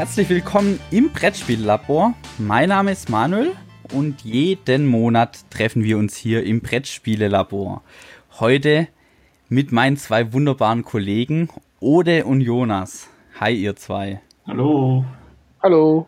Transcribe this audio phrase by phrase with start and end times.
[0.00, 2.14] Herzlich willkommen im Brettspiellabor.
[2.38, 3.52] Mein Name ist Manuel
[3.92, 7.82] und jeden Monat treffen wir uns hier im Brettspielelabor.
[8.38, 8.88] Heute
[9.50, 13.10] mit meinen zwei wunderbaren Kollegen Ode und Jonas.
[13.40, 14.22] Hi ihr zwei.
[14.46, 15.04] Hallo.
[15.62, 16.06] Hallo.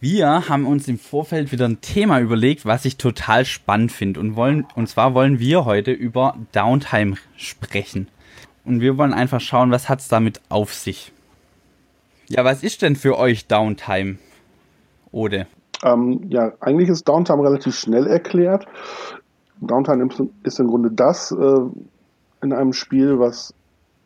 [0.00, 4.34] Wir haben uns im Vorfeld wieder ein Thema überlegt, was ich total spannend finde und
[4.34, 8.08] wollen und zwar wollen wir heute über Downtime sprechen.
[8.64, 11.12] Und wir wollen einfach schauen, was hat's damit auf sich.
[12.28, 14.16] Ja, was ist denn für euch Downtime?
[15.12, 15.46] Ode.
[15.82, 18.66] Ähm, ja, eigentlich ist Downtime relativ schnell erklärt.
[19.60, 20.08] Downtime
[20.42, 21.60] ist im Grunde das äh,
[22.42, 23.54] in einem Spiel, was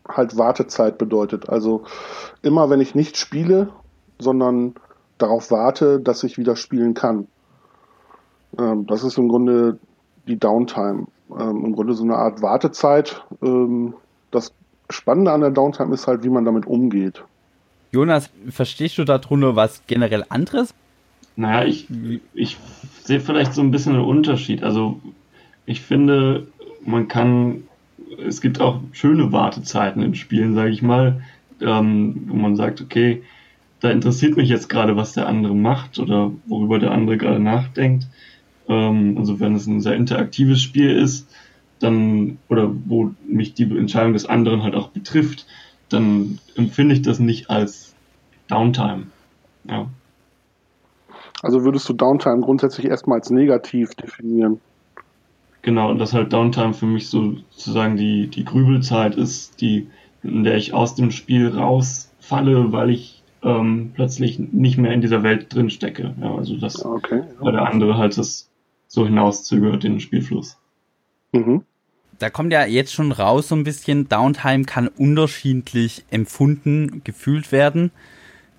[0.09, 1.49] halt Wartezeit bedeutet.
[1.49, 1.85] Also
[2.43, 3.69] immer wenn ich nicht spiele,
[4.19, 4.75] sondern
[5.19, 7.29] darauf warte, dass ich wieder spielen kann.
[8.59, 9.79] Ähm, das ist im Grunde
[10.27, 11.07] die Downtime.
[11.31, 13.23] Ähm, Im Grunde so eine Art Wartezeit.
[13.43, 13.95] Ähm,
[14.31, 14.53] das
[14.91, 17.25] Spannende an der Downtime ist halt, wie man damit umgeht.
[17.93, 20.75] Jonas, verstehst du darunter was generell anderes?
[21.37, 21.87] Naja, ich,
[22.35, 22.57] ich
[23.05, 24.63] sehe vielleicht so ein bisschen einen Unterschied.
[24.63, 25.01] Also
[25.67, 26.49] ich finde,
[26.85, 27.65] man kann,
[28.27, 31.23] es gibt auch schöne Wartezeiten in Spielen, sage ich mal,
[31.61, 33.23] ähm, wo man sagt, okay,
[33.81, 38.09] da interessiert mich jetzt gerade, was der andere macht oder worüber der andere gerade nachdenkt.
[38.69, 41.29] Ähm, also wenn es ein sehr interaktives Spiel ist,
[41.79, 45.47] dann, oder wo mich die Entscheidung des anderen halt auch betrifft,
[45.89, 47.95] dann empfinde ich das nicht als
[48.49, 49.07] Downtime.
[49.65, 49.87] Ja.
[51.43, 54.61] Also würdest du Downtime grundsätzlich erstmal als negativ definieren?
[55.63, 59.89] Genau, und dass halt Downtime für mich so sozusagen die, die Grübelzeit ist, die,
[60.23, 65.23] in der ich aus dem Spiel rausfalle, weil ich ähm, plötzlich nicht mehr in dieser
[65.23, 66.15] Welt drin stecke.
[66.21, 67.45] Ja, also dass okay, ja.
[67.45, 68.51] weil der andere halt das
[68.87, 70.59] so hinauszögert, den Spielfluss.
[71.33, 71.65] Mhm.
[72.19, 77.93] Da kommt ja jetzt schon raus so ein bisschen, Downtime kann unterschiedlich empfunden, gefühlt werden.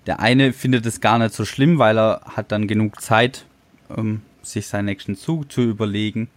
[0.06, 3.44] Der eine findet es gar nicht so schlimm, weil er hat dann genug Zeit,
[3.94, 6.28] ähm, sich seinen nächsten Zug zu überlegen.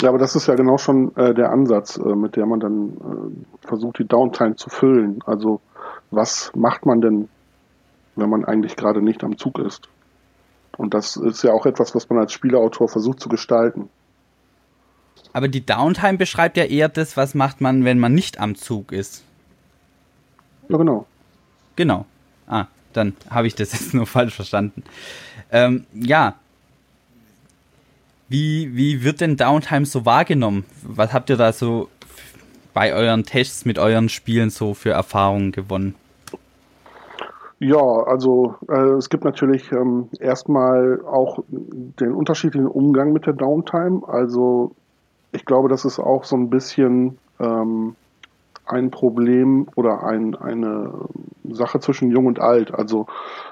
[0.00, 2.90] Ja, aber das ist ja genau schon äh, der Ansatz, äh, mit der man dann
[2.90, 5.20] äh, versucht, die Downtime zu füllen.
[5.24, 5.60] Also
[6.10, 7.28] was macht man denn
[8.18, 9.88] wenn man eigentlich gerade nicht am Zug ist.
[10.76, 13.88] Und das ist ja auch etwas, was man als Spieleautor versucht zu gestalten.
[15.32, 18.92] Aber die Downtime beschreibt ja eher das, was macht man, wenn man nicht am Zug
[18.92, 19.24] ist.
[20.68, 21.06] Ja, genau.
[21.76, 22.06] Genau.
[22.46, 24.82] Ah, dann habe ich das jetzt nur falsch verstanden.
[25.50, 26.34] Ähm, ja.
[28.28, 30.64] Wie, wie wird denn Downtime so wahrgenommen?
[30.82, 31.88] Was habt ihr da so
[32.74, 35.94] bei euren Tests mit euren Spielen so für Erfahrungen gewonnen?
[37.60, 44.02] Ja, also äh, es gibt natürlich ähm, erstmal auch den unterschiedlichen Umgang mit der Downtime.
[44.06, 44.76] Also
[45.32, 47.96] ich glaube, das ist auch so ein bisschen ähm,
[48.66, 51.08] ein Problem oder ein, eine
[51.44, 52.74] Sache zwischen Jung und Alt.
[52.74, 53.06] Also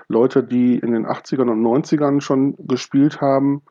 [0.08, 3.62] Leute, die in den 80ern und 90ern schon gespielt haben,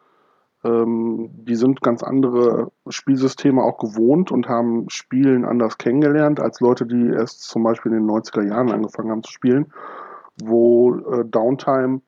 [0.63, 6.85] ähm, die sind ganz andere Spielsysteme auch gewohnt und haben Spielen anders kennengelernt als Leute,
[6.85, 9.71] die erst zum Beispiel in den 90er Jahren angefangen haben zu spielen
[10.43, 12.01] wo äh, Downtime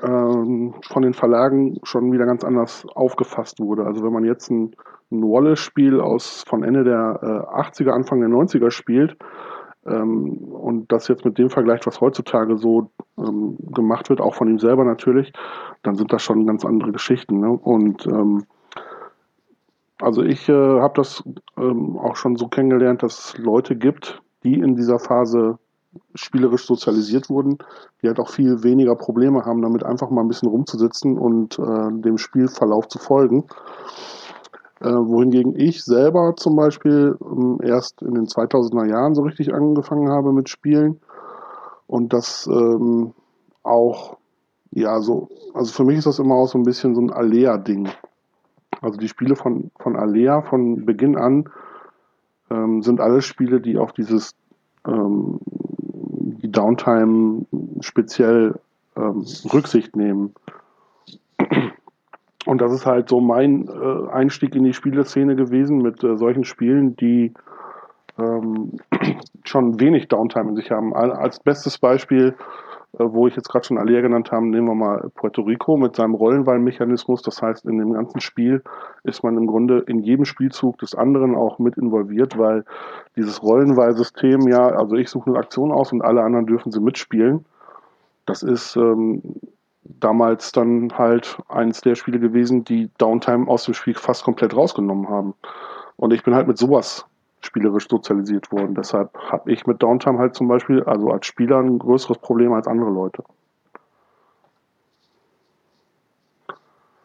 [0.00, 3.84] ähm, von den Verlagen schon wieder ganz anders aufgefasst wurde.
[3.84, 4.76] Also wenn man jetzt ein,
[5.10, 9.16] ein Wallace-Spiel aus von Ende der äh, 80er, Anfang der 90er spielt
[9.86, 14.48] ähm, und das jetzt mit dem vergleicht, was heutzutage so ähm, gemacht wird, auch von
[14.48, 15.32] ihm selber natürlich,
[15.82, 17.40] dann sind das schon ganz andere Geschichten.
[17.40, 17.50] Ne?
[17.50, 18.44] Und ähm,
[20.00, 21.22] also ich äh, habe das
[21.56, 25.58] ähm, auch schon so kennengelernt, dass es Leute gibt, die in dieser Phase
[26.14, 27.58] spielerisch sozialisiert wurden,
[28.00, 32.00] die halt auch viel weniger Probleme haben, damit einfach mal ein bisschen rumzusitzen und äh,
[32.00, 33.44] dem Spielverlauf zu folgen.
[34.80, 40.08] Äh, wohingegen ich selber zum Beispiel ähm, erst in den 2000er Jahren so richtig angefangen
[40.08, 41.00] habe mit Spielen
[41.86, 43.12] und das ähm,
[43.62, 44.16] auch,
[44.70, 47.88] ja, so, also für mich ist das immer auch so ein bisschen so ein Alea-Ding.
[48.80, 51.50] Also die Spiele von, von Alea von Beginn an
[52.50, 54.34] ähm, sind alle Spiele, die auf dieses
[54.86, 57.44] ähm, die Downtime
[57.80, 58.58] speziell
[58.96, 60.32] ähm, Rücksicht nehmen.
[62.50, 66.42] Und das ist halt so mein äh, Einstieg in die Spieleszene gewesen mit äh, solchen
[66.42, 67.32] Spielen, die
[68.18, 68.72] ähm,
[69.44, 70.92] schon wenig Downtime in sich haben.
[70.92, 72.34] Als bestes Beispiel
[72.98, 75.94] äh, wo ich jetzt gerade schon Alia genannt habe, nehmen wir mal Puerto Rico mit
[75.94, 77.22] seinem Rollenwahlmechanismus.
[77.22, 78.64] Das heißt, in dem ganzen Spiel
[79.04, 82.64] ist man im Grunde in jedem Spielzug des anderen auch mit involviert, weil
[83.14, 87.44] dieses Rollenwahlsystem ja, also ich suche eine Aktion aus und alle anderen dürfen sie mitspielen.
[88.26, 89.22] Das ist ähm,
[89.98, 95.08] damals dann halt eines der Spiele gewesen, die Downtime aus dem Spiel fast komplett rausgenommen
[95.08, 95.34] haben.
[95.96, 97.06] Und ich bin halt mit sowas
[97.40, 98.74] spielerisch sozialisiert worden.
[98.74, 102.66] Deshalb habe ich mit Downtime halt zum Beispiel, also als Spieler, ein größeres Problem als
[102.66, 103.24] andere Leute.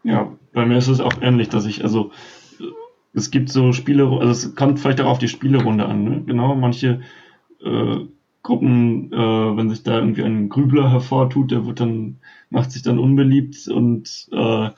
[0.03, 2.11] Ja, bei mir ist es auch ähnlich, dass ich, also
[3.13, 6.23] es gibt so Spiele, also es kommt vielleicht auch auf die Spielerunde an, ne?
[6.25, 7.01] genau, manche
[7.63, 8.05] äh,
[8.45, 12.17] Gruppen, äh, wenn sich da irgendwie ein Grübler hervortut, der wird dann,
[12.51, 14.69] macht sich dann unbeliebt und äh,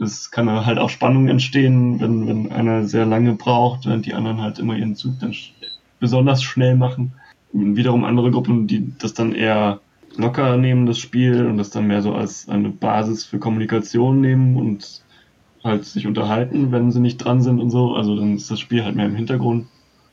[0.00, 4.40] es kann halt auch Spannung entstehen, wenn, wenn einer sehr lange braucht, während die anderen
[4.40, 5.52] halt immer ihren Zug dann sch
[5.98, 7.12] besonders schnell machen.
[7.52, 9.80] Und wiederum andere Gruppen, die das dann eher
[10.16, 14.56] locker nehmen, das Spiel, und das dann mehr so als eine Basis für Kommunikation nehmen
[14.56, 15.02] und
[15.64, 17.94] halt sich unterhalten, wenn sie nicht dran sind und so.
[17.94, 19.66] Also dann ist das Spiel halt mehr im Hintergrund.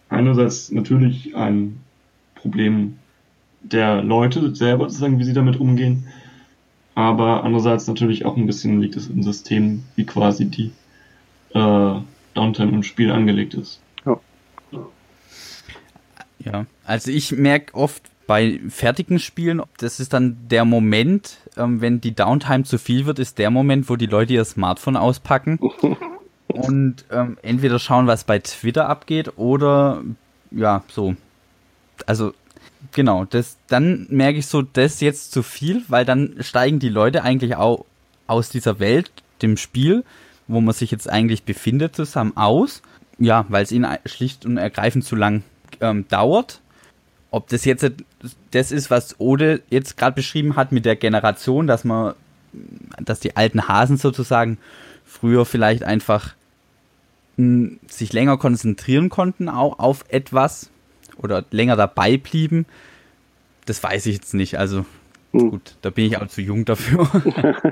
[0.09, 1.81] Einerseits natürlich ein
[2.41, 2.97] Problem
[3.61, 6.07] der Leute selber, sozusagen, wie sie damit umgehen.
[6.95, 10.71] Aber andererseits natürlich auch ein bisschen liegt es im System, wie quasi die
[11.53, 11.95] äh,
[12.33, 13.79] Downtime im Spiel angelegt ist.
[14.05, 14.19] Ja.
[16.39, 21.99] Ja, also ich merke oft bei fertigen Spielen, das ist dann der Moment, ähm, wenn
[21.99, 25.59] die Downtime zu viel wird, ist der Moment, wo die Leute ihr Smartphone auspacken
[26.47, 30.03] und ähm, entweder schauen, was bei Twitter abgeht oder
[30.51, 31.15] ja, so.
[32.07, 32.33] Also
[32.91, 37.23] genau, das dann merke ich so, das jetzt zu viel, weil dann steigen die Leute
[37.23, 37.85] eigentlich auch
[38.27, 39.11] aus dieser Welt,
[39.41, 40.03] dem Spiel,
[40.47, 42.81] wo man sich jetzt eigentlich befindet, zusammen aus.
[43.17, 45.43] Ja, weil es ihnen schlicht und ergreifend zu lang
[45.81, 46.61] ähm, dauert.
[47.31, 47.91] Ob das jetzt
[48.51, 52.13] das ist, was Ode jetzt gerade beschrieben hat mit der Generation, dass man,
[52.99, 54.57] dass die alten Hasen sozusagen
[55.05, 56.33] früher vielleicht einfach
[57.37, 60.69] mh, sich länger konzentrieren konnten auch auf etwas
[61.21, 62.65] oder länger dabei blieben.
[63.65, 64.57] Das weiß ich jetzt nicht.
[64.57, 64.85] Also
[65.31, 65.51] hm.
[65.51, 67.05] gut, da bin ich auch zu jung dafür.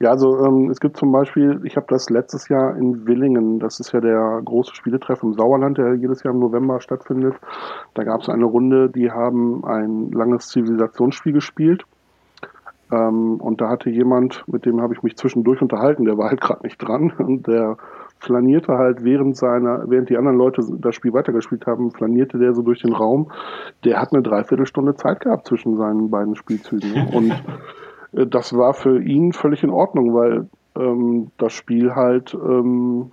[0.00, 3.80] ja, also ähm, es gibt zum Beispiel, ich habe das letztes Jahr in Willingen, das
[3.80, 7.36] ist ja der große Spieletreff im Sauerland, der jedes Jahr im November stattfindet.
[7.94, 11.84] Da gab es eine Runde, die haben ein langes Zivilisationsspiel gespielt.
[12.92, 16.40] Ähm, und da hatte jemand, mit dem habe ich mich zwischendurch unterhalten, der war halt
[16.42, 17.78] gerade nicht dran und der
[18.24, 22.62] flanierte halt während seiner, während die anderen Leute das Spiel weitergespielt haben, flanierte der so
[22.62, 23.30] durch den Raum.
[23.84, 27.08] Der hat eine Dreiviertelstunde Zeit gehabt zwischen seinen beiden Spielzügen.
[27.12, 27.30] Und
[28.12, 33.10] äh, das war für ihn völlig in Ordnung, weil ähm, das Spiel halt ähm,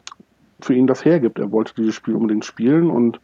[0.60, 1.40] für ihn das hergibt.
[1.40, 3.20] Er wollte dieses Spiel unbedingt spielen und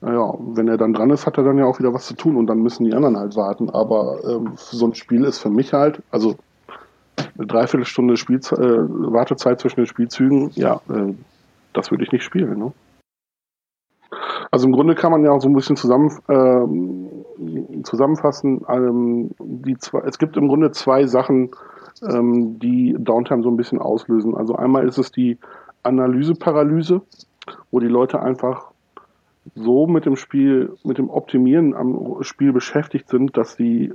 [0.00, 2.36] naja, wenn er dann dran ist, hat er dann ja auch wieder was zu tun
[2.36, 3.68] und dann müssen die anderen halt warten.
[3.68, 6.36] Aber ähm, so ein Spiel ist für mich halt, also
[7.36, 11.14] eine Dreiviertelstunde Spielze äh, Wartezeit zwischen den Spielzügen, ja, äh,
[11.72, 12.58] das würde ich nicht spielen.
[12.58, 12.72] Ne?
[14.50, 18.64] Also im Grunde kann man ja auch so ein bisschen zusammen, äh, zusammenfassen.
[18.68, 21.50] Ähm, die zwei, es gibt im Grunde zwei Sachen,
[22.02, 24.34] ähm, die Downtime so ein bisschen auslösen.
[24.34, 25.38] Also einmal ist es die
[25.82, 27.02] Analyseparalyse,
[27.70, 28.72] wo die Leute einfach
[29.54, 33.92] so mit dem Spiel, mit dem Optimieren am Spiel beschäftigt sind, dass sie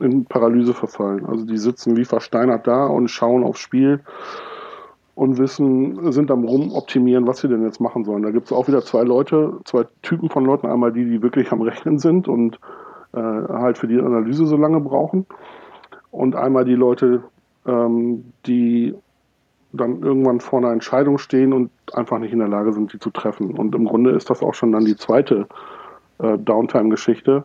[0.00, 1.26] in Paralyse verfallen.
[1.26, 4.00] Also die sitzen wie versteinert da und schauen aufs Spiel
[5.14, 8.22] und wissen, sind am rumoptimieren, was sie denn jetzt machen sollen.
[8.22, 10.68] Da gibt es auch wieder zwei Leute, zwei Typen von Leuten.
[10.68, 12.60] Einmal die, die wirklich am Rechnen sind und
[13.12, 15.26] äh, halt für die Analyse so lange brauchen.
[16.10, 17.24] Und einmal die Leute,
[17.66, 18.94] ähm, die
[19.72, 23.10] dann irgendwann vor einer Entscheidung stehen und einfach nicht in der Lage sind, die zu
[23.10, 23.58] treffen.
[23.58, 25.46] Und im Grunde ist das auch schon dann die zweite
[26.18, 27.44] äh, Downtime-Geschichte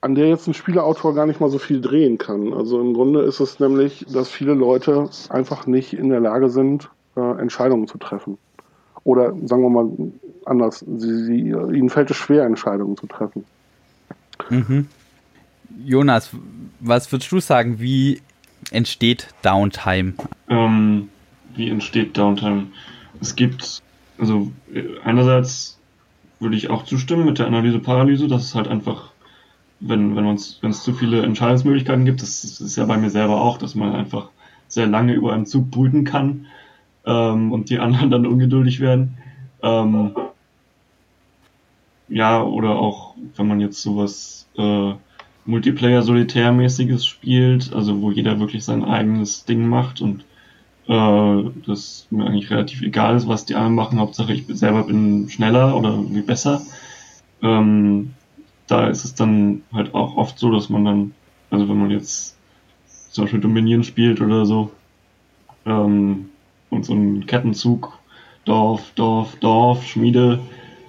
[0.00, 2.52] an der jetzt ein Spieleautor gar nicht mal so viel drehen kann.
[2.52, 6.88] Also im Grunde ist es nämlich, dass viele Leute einfach nicht in der Lage sind,
[7.16, 8.38] äh, Entscheidungen zu treffen.
[9.04, 9.90] Oder sagen wir mal
[10.44, 13.44] anders, sie, sie, ihnen fällt es schwer, Entscheidungen zu treffen.
[14.50, 14.86] Mhm.
[15.84, 16.30] Jonas,
[16.80, 18.20] was würdest du sagen, wie
[18.70, 20.14] entsteht Downtime?
[20.48, 21.08] Ähm,
[21.54, 22.66] wie entsteht Downtime?
[23.20, 23.82] Es gibt,
[24.18, 25.78] also äh, einerseits
[26.40, 29.10] würde ich auch zustimmen mit der Analyse-Paralyse, dass es halt einfach
[29.80, 33.10] wenn, wenn uns, wenn es zu viele Entscheidungsmöglichkeiten gibt, das, das, ist ja bei mir
[33.10, 34.30] selber auch, dass man einfach
[34.66, 36.46] sehr lange über einen Zug brüten kann
[37.06, 39.18] ähm, und die anderen dann ungeduldig werden.
[39.62, 40.12] Ähm,
[42.08, 44.92] ja, oder auch, wenn man jetzt sowas äh,
[45.44, 50.24] Multiplayer-Solitärmäßiges spielt, also wo jeder wirklich sein eigenes Ding macht und
[50.88, 55.28] äh, das mir eigentlich relativ egal ist, was die anderen machen, Hauptsache ich selber bin
[55.28, 56.62] schneller oder irgendwie besser.
[57.42, 58.14] Ähm,
[58.68, 61.14] da ist es dann halt auch oft so, dass man dann,
[61.50, 62.36] also wenn man jetzt
[63.10, 64.70] zum Beispiel Dominion spielt oder so,
[65.66, 66.30] ähm,
[66.70, 67.98] und so ein Kettenzug,
[68.44, 70.38] Dorf, Dorf, Dorf, Schmiede,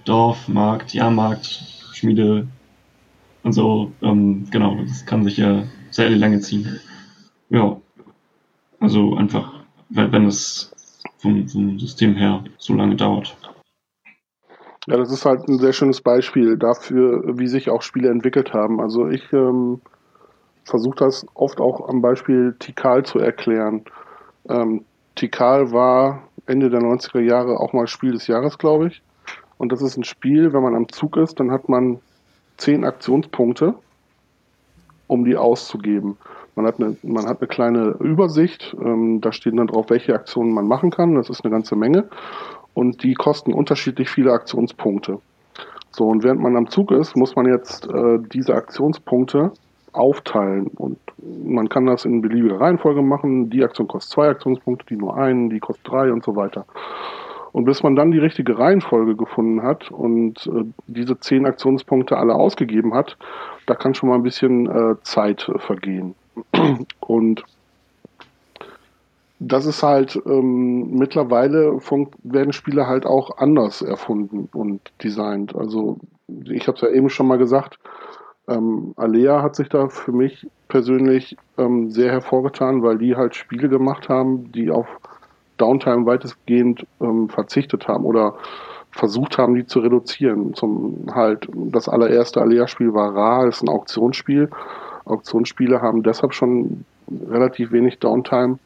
[0.06, 2.48] Dorf, Markt, ja, Markt, Schmiede
[3.44, 6.80] und so, ähm, genau, das kann sich ja sehr lange ziehen.
[7.50, 7.78] Ja,
[8.80, 9.54] also einfach,
[9.90, 10.72] wenn es
[11.18, 13.36] vom, vom System her so lange dauert.
[14.90, 18.82] Ja, das ist halt ein sehr schönes Beispiel dafür, wie sich auch Spiele entwickelt haben.
[18.82, 19.82] Also ich ähm,
[20.64, 23.84] versuche das oft auch am Beispiel Tikal zu erklären.
[24.50, 29.04] Ähm, Tikal war Ende der 90er Jahre auch mal Spiel des Jahres, glaube ich.
[29.60, 32.00] Und das ist ein Spiel, wenn man am Zug ist, dann hat man
[32.58, 33.76] zehn Aktionspunkte,
[35.06, 36.18] um die auszugeben.
[36.56, 40.52] Man hat eine, man hat eine kleine Übersicht, ähm, da steht dann drauf, welche Aktionen
[40.52, 41.14] man machen kann.
[41.14, 42.10] Das ist eine ganze Menge.
[42.74, 45.20] Und die kosten unterschiedlich viele Aktionspunkte.
[45.92, 49.52] So, und während man am Zug ist, muss man jetzt äh, diese Aktionspunkte
[49.92, 50.68] aufteilen.
[50.68, 51.00] Und
[51.44, 53.50] man kann das in beliebiger Reihenfolge machen.
[53.50, 56.66] Die Aktion kostet zwei Aktionspunkte, die nur einen, die kostet drei und so weiter.
[57.52, 62.36] Und bis man dann die richtige Reihenfolge gefunden hat und äh, diese zehn Aktionspunkte alle
[62.36, 63.18] ausgegeben hat,
[63.66, 66.14] da kann schon mal ein bisschen äh, Zeit äh, vergehen.
[67.00, 67.44] Und
[69.40, 71.80] das ist halt ähm, mittlerweile
[72.24, 75.56] werden Spiele halt auch anders erfunden und designt.
[75.56, 75.98] Also
[76.46, 77.80] ich habe es ja eben schon mal gesagt,
[78.48, 83.70] ähm, Alea hat sich da für mich persönlich ähm, sehr hervorgetan, weil die halt Spiele
[83.70, 84.88] gemacht haben, die auf
[85.58, 88.36] Downtime weitestgehend ähm, verzichtet haben oder
[88.92, 90.54] versucht haben, die zu reduzieren.
[90.54, 94.50] Zum halt das allererste Alea-Spiel war Ra, ist ein Auktionsspiel.
[95.06, 96.86] Auktionsspiele haben deshalb schon
[97.30, 98.58] relativ wenig Downtime,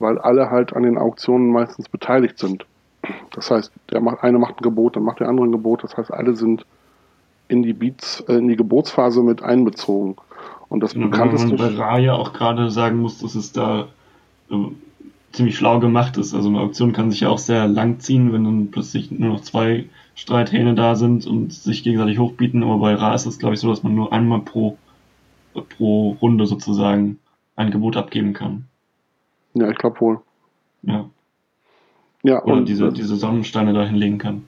[0.00, 2.66] weil alle halt an den Auktionen meistens beteiligt sind.
[3.32, 5.84] Das heißt, der macht, eine macht ein Gebot, dann macht der andere ein Gebot.
[5.84, 6.66] Das heißt, alle sind
[7.48, 10.16] in die Beats, äh, in die Gebotsphase mit einbezogen.
[10.68, 11.58] Und das ja, bekannteste.
[11.58, 13.88] Weil man bei Raya auch gerade sagen muss, dass es da
[14.50, 14.56] äh,
[15.32, 16.34] ziemlich schlau gemacht ist.
[16.34, 19.40] Also eine Auktion kann sich ja auch sehr lang ziehen, wenn dann plötzlich nur noch
[19.40, 22.62] zwei Streithähne da sind und sich gegenseitig hochbieten.
[22.62, 24.76] Aber bei Ra ist es, glaube ich, so, dass man nur einmal pro,
[25.76, 27.18] pro Runde sozusagen
[27.56, 28.66] ein Gebot abgeben kann.
[29.54, 30.20] Ja, ich glaube wohl.
[30.82, 31.06] Ja.
[32.22, 34.44] Ja, Oder und diese, diese Sonnensteine da hinlegen kann.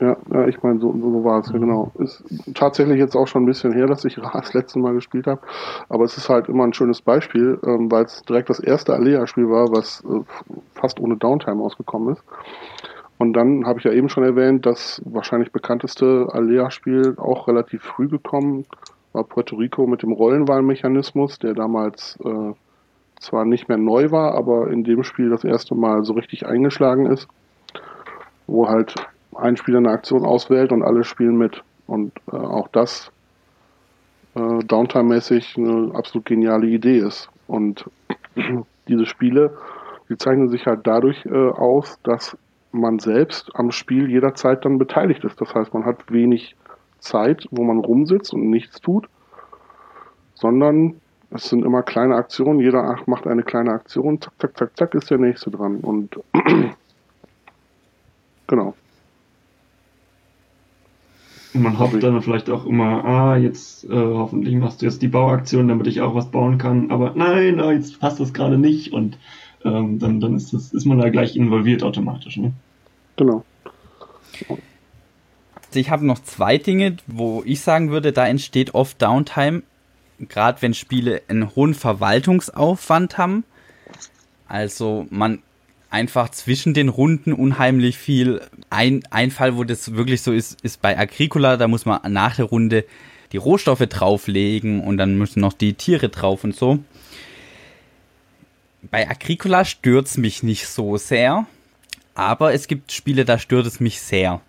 [0.00, 1.90] Ja, ja ich meine, so, so war es, ja genau.
[1.98, 2.22] Ist
[2.54, 5.40] tatsächlich jetzt auch schon ein bisschen her, dass ich Ra das letzte Mal gespielt habe.
[5.88, 9.48] Aber es ist halt immer ein schönes Beispiel, ähm, weil es direkt das erste Alea-Spiel
[9.48, 10.20] war, was äh,
[10.74, 12.22] fast ohne Downtime ausgekommen ist.
[13.18, 18.08] Und dann habe ich ja eben schon erwähnt, das wahrscheinlich bekannteste Alea-Spiel auch relativ früh
[18.08, 18.66] gekommen
[19.16, 22.52] war Puerto Rico mit dem Rollenwahlmechanismus, der damals äh,
[23.20, 27.06] zwar nicht mehr neu war, aber in dem Spiel das erste Mal so richtig eingeschlagen
[27.06, 27.28] ist,
[28.46, 28.94] wo halt
[29.34, 31.62] ein Spieler eine Aktion auswählt und alle spielen mit.
[31.86, 33.10] Und äh, auch das
[34.34, 37.28] äh, Downtime-mäßig eine absolut geniale Idee ist.
[37.46, 37.84] Und
[38.88, 39.56] diese Spiele,
[40.08, 42.36] die zeichnen sich halt dadurch äh, aus, dass
[42.72, 45.40] man selbst am Spiel jederzeit dann beteiligt ist.
[45.40, 46.56] Das heißt, man hat wenig
[46.98, 49.08] Zeit, wo man rumsitzt und nichts tut,
[50.34, 51.00] sondern
[51.36, 52.60] es sind immer kleine Aktionen.
[52.60, 55.76] Jeder macht eine kleine Aktion, zack, zack, zack, zack, ist der nächste dran.
[55.76, 56.18] Und
[58.46, 58.74] genau.
[61.54, 65.08] Und man hofft dann vielleicht auch immer, ah, jetzt äh, hoffentlich machst du jetzt die
[65.08, 66.90] Bauaktion, damit ich auch was bauen kann.
[66.90, 69.16] Aber nein, oh, jetzt passt das gerade nicht und
[69.64, 72.36] ähm, dann, dann ist, das, ist man da gleich involviert automatisch.
[72.36, 72.52] Ne?
[73.16, 73.44] Genau.
[75.72, 79.62] Ich habe noch zwei Dinge, wo ich sagen würde, da entsteht oft Downtime,
[80.18, 83.44] gerade wenn Spiele einen hohen Verwaltungsaufwand haben.
[84.48, 85.42] Also man
[85.90, 88.40] einfach zwischen den Runden unheimlich viel.
[88.70, 91.56] Ein, ein Fall, wo das wirklich so ist, ist bei Agricola.
[91.56, 92.84] Da muss man nach der Runde
[93.32, 96.78] die Rohstoffe drauflegen und dann müssen noch die Tiere drauf und so.
[98.90, 101.46] Bei Agricola stört es mich nicht so sehr,
[102.14, 104.40] aber es gibt Spiele, da stört es mich sehr.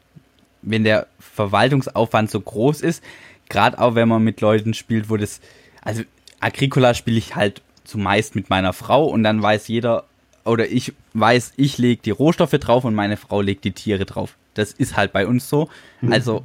[0.62, 3.04] Wenn der Verwaltungsaufwand so groß ist,
[3.50, 5.40] gerade auch wenn man mit Leuten spielt, wo das,
[5.88, 6.04] also
[6.42, 10.04] Agricola spiele ich halt zumeist mit meiner Frau und dann weiß jeder,
[10.44, 14.36] oder ich weiß, ich lege die Rohstoffe drauf und meine Frau legt die Tiere drauf.
[14.54, 15.70] Das ist halt bei uns so.
[16.02, 16.12] Mhm.
[16.12, 16.44] Also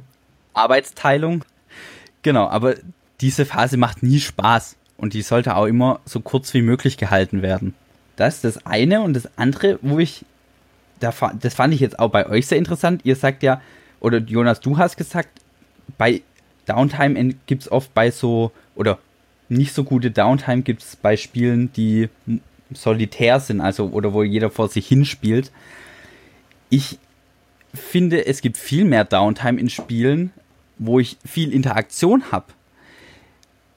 [0.53, 1.43] Arbeitsteilung.
[2.21, 2.75] Genau, aber
[3.19, 7.41] diese Phase macht nie Spaß und die sollte auch immer so kurz wie möglich gehalten
[7.41, 7.75] werden.
[8.15, 10.23] Das ist das eine und das andere, wo ich,
[11.01, 13.01] das fand ich jetzt auch bei euch sehr interessant.
[13.03, 13.61] Ihr sagt ja,
[13.99, 15.27] oder Jonas, du hast gesagt,
[15.97, 16.21] bei
[16.65, 18.99] Downtime gibt es oft bei so, oder
[19.49, 22.09] nicht so gute Downtime gibt es bei Spielen, die
[22.73, 25.51] solitär sind, also oder wo jeder vor sich hinspielt.
[26.69, 26.97] Ich
[27.73, 30.31] finde, es gibt viel mehr Downtime in Spielen,
[30.77, 32.47] wo ich viel Interaktion habe.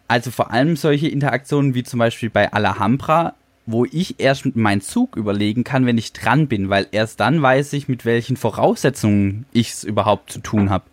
[0.09, 3.35] Also vor allem solche Interaktionen wie zum Beispiel bei Alhambra,
[3.67, 7.73] wo ich erst meinen Zug überlegen kann, wenn ich dran bin, weil erst dann weiß
[7.73, 10.85] ich, mit welchen Voraussetzungen ich es überhaupt zu tun habe.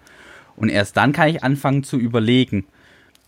[0.55, 2.65] Und erst dann kann ich anfangen zu überlegen.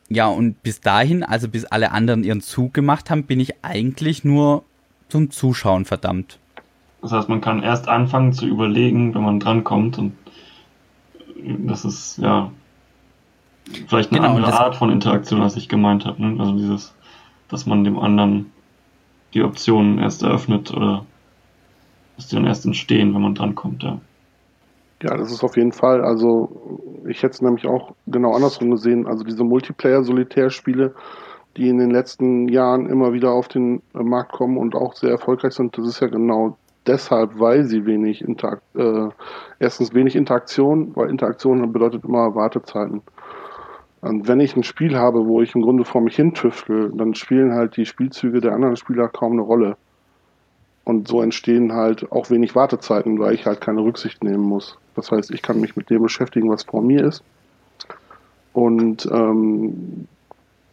[0.10, 4.24] Ja, und bis dahin, also bis alle anderen ihren Zug gemacht haben, bin ich eigentlich
[4.24, 4.64] nur
[5.10, 6.40] zum Zuschauen verdammt.
[7.02, 10.14] Das heißt, man kann erst anfangen zu überlegen, wenn man drankommt und
[11.60, 12.52] das ist ja
[13.88, 16.22] vielleicht eine genau, andere Art von Interaktion, als ich gemeint habe.
[16.22, 16.40] Ne?
[16.40, 16.96] Also dieses
[17.48, 18.52] dass man dem anderen
[19.34, 21.06] die Optionen erst eröffnet oder
[22.16, 24.00] dass die dann erst entstehen, wenn man drankommt, ja.
[25.04, 26.02] Ja, das ist auf jeden Fall.
[26.02, 29.08] Also ich hätte es nämlich auch genau andersrum gesehen.
[29.08, 30.94] Also diese Multiplayer-Solitärspiele,
[31.58, 35.12] die in den letzten Jahren immer wieder auf den äh, Markt kommen und auch sehr
[35.12, 39.10] erfolgreich sind, das ist ja genau deshalb, weil sie wenig Interakt, äh,
[39.60, 43.02] erstens wenig Interaktion, weil Interaktion bedeutet immer Wartezeiten.
[44.02, 47.16] Und wenn ich ein Spiel habe, wo ich im Grunde vor mich hin tüftel, dann
[47.16, 49.78] spielen halt die Spielzüge der anderen Spieler kaum eine Rolle.
[50.84, 54.78] Und so entstehen halt auch wenig Wartezeiten, weil ich halt keine Rücksicht nehmen muss.
[54.96, 57.24] Das heißt, ich kann mich mit dem beschäftigen, was vor mir ist.
[58.54, 60.08] Und ähm,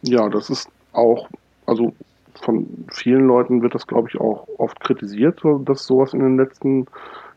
[0.01, 1.27] ja, das ist auch,
[1.65, 1.93] also
[2.41, 6.87] von vielen Leuten wird das, glaube ich, auch oft kritisiert, dass sowas in den letzten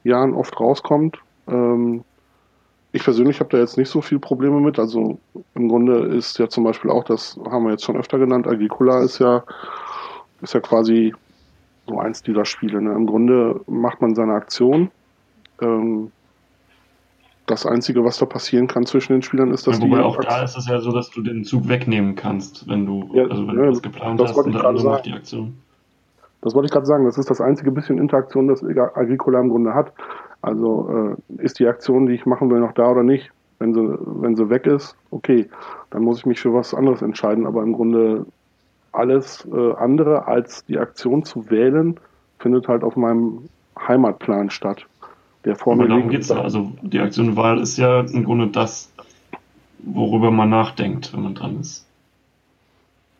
[0.04, 1.18] Jahren oft rauskommt.
[1.48, 2.04] Ähm,
[2.92, 4.78] ich persönlich habe da jetzt nicht so viel Probleme mit.
[4.78, 5.18] Also
[5.54, 9.02] im Grunde ist ja zum Beispiel auch, das haben wir jetzt schon öfter genannt, Agricola
[9.02, 9.44] ist ja,
[10.40, 11.14] ist ja quasi
[11.86, 12.80] so eins dieser Spiele.
[12.80, 12.92] Ne?
[12.92, 14.90] Im Grunde macht man seine Aktion.
[15.60, 16.10] Ähm,
[17.46, 20.42] das Einzige, was da passieren kann zwischen den Spielern, ist, dass ja, wobei auch da
[20.42, 23.56] ist es ja so, dass du den Zug wegnehmen kannst, wenn du, ja, also wenn
[23.56, 25.56] ja, du das geplant das hast und dann macht die Aktion.
[26.42, 27.04] Das wollte ich gerade sagen.
[27.04, 29.92] Das ist das einzige bisschen Interaktion, das Agricola im Grunde hat.
[30.42, 33.30] Also äh, ist die Aktion, die ich machen will, noch da oder nicht?
[33.58, 35.48] Wenn sie, wenn sie weg ist, okay,
[35.90, 37.46] dann muss ich mich für was anderes entscheiden.
[37.46, 38.26] Aber im Grunde
[38.92, 41.98] alles äh, andere als die Aktion zu wählen,
[42.38, 43.48] findet halt auf meinem
[43.78, 44.86] Heimatplan statt.
[45.46, 46.40] Der vor Aber darum geht es ja.
[46.40, 48.92] Also die Aktionwahl ist ja im Grunde das,
[49.78, 51.86] worüber man nachdenkt, wenn man dran ist.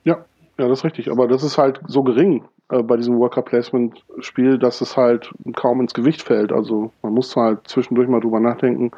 [0.03, 0.25] Ja,
[0.59, 1.11] ja, das ist richtig.
[1.11, 5.31] Aber das ist halt so gering äh, bei diesem Worker Placement Spiel, dass es halt
[5.55, 6.53] kaum ins Gewicht fällt.
[6.53, 8.91] Also man muss halt zwischendurch mal drüber nachdenken,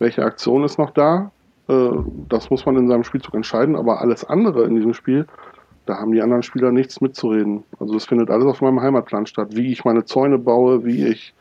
[0.00, 1.30] welche Aktion ist noch da.
[1.68, 1.88] Äh,
[2.28, 3.76] das muss man in seinem Spielzug entscheiden.
[3.76, 5.26] Aber alles andere in diesem Spiel
[5.86, 7.64] da haben die anderen Spieler nichts mitzureden.
[7.80, 9.48] Also es findet alles auf meinem Heimatplan statt.
[9.52, 11.34] Wie ich meine Zäune baue, wie ich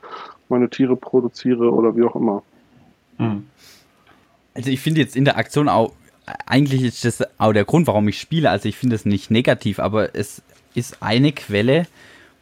[0.52, 2.44] meine Tiere produziere oder wie auch immer.
[3.18, 3.48] Hm.
[4.54, 5.94] Also ich finde jetzt in der Aktion auch,
[6.46, 8.50] eigentlich ist das auch der Grund, warum ich spiele.
[8.50, 10.42] Also ich finde es nicht negativ, aber es
[10.76, 11.88] ist eine Quelle,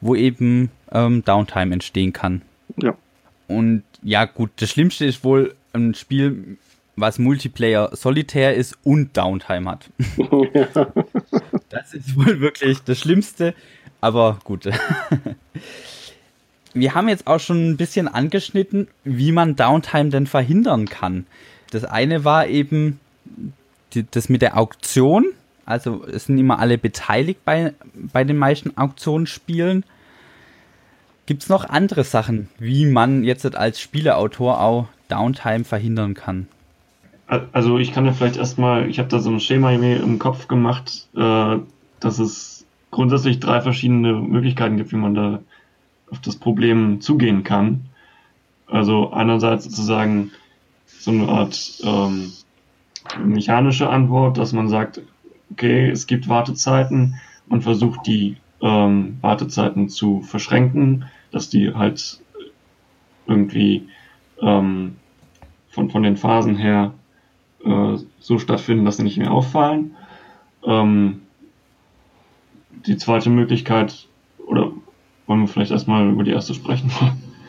[0.02, 2.42] wo eben ähm, Downtime entstehen kann.
[2.82, 2.96] Ja.
[3.48, 6.58] Und ja, gut, das Schlimmste ist wohl ein Spiel,
[6.96, 9.90] was Multiplayer solitär ist und Downtime hat.
[10.18, 10.88] Ja.
[11.70, 13.54] Das ist wohl wirklich das Schlimmste,
[14.02, 14.68] aber gut.
[16.80, 21.26] Wir haben jetzt auch schon ein bisschen angeschnitten, wie man Downtime denn verhindern kann.
[21.72, 23.00] Das eine war eben
[23.94, 25.26] die, das mit der Auktion.
[25.66, 29.84] Also es sind immer alle beteiligt bei, bei den meisten Auktionsspielen.
[31.26, 36.48] Gibt es noch andere Sachen, wie man jetzt als Spieleautor auch Downtime verhindern kann?
[37.52, 41.08] Also ich kann ja vielleicht erstmal, ich habe da so ein Schema im Kopf gemacht,
[41.16, 41.58] äh,
[42.00, 45.40] dass es grundsätzlich drei verschiedene Möglichkeiten gibt, wie man da
[46.12, 47.86] auf das Problem zugehen kann.
[48.68, 50.32] Also einerseits sozusagen
[50.86, 52.32] so eine Art ähm,
[53.24, 55.02] mechanische Antwort, dass man sagt,
[55.52, 57.16] okay, es gibt Wartezeiten
[57.48, 62.20] und versucht die ähm, Wartezeiten zu verschränken, dass die halt
[63.28, 63.88] irgendwie
[64.42, 64.98] ähm,
[65.70, 66.94] von, von den Phasen her
[67.64, 69.96] äh, so stattfinden, dass sie nicht mehr auffallen.
[70.66, 71.22] Ähm,
[72.86, 74.09] die zweite Möglichkeit,
[75.30, 76.92] wollen wir vielleicht erstmal über die erste sprechen?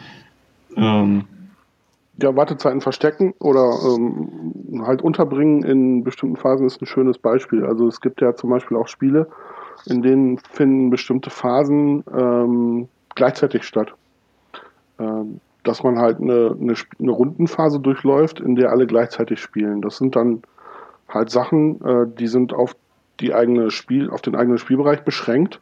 [0.77, 1.25] ähm,
[2.23, 7.65] ja, Wartezeiten verstecken oder ähm, halt unterbringen in bestimmten Phasen ist ein schönes Beispiel.
[7.65, 9.29] Also es gibt ja zum Beispiel auch Spiele,
[9.87, 13.95] in denen finden bestimmte Phasen ähm, gleichzeitig statt.
[14.99, 19.83] Ähm, dass man halt eine, eine, eine Rundenphase durchläuft, in der alle gleichzeitig spielen.
[19.83, 20.43] Das sind dann
[21.09, 22.77] halt Sachen, äh, die sind auf
[23.21, 25.61] die eigene Spiel, auf den eigenen Spielbereich beschränkt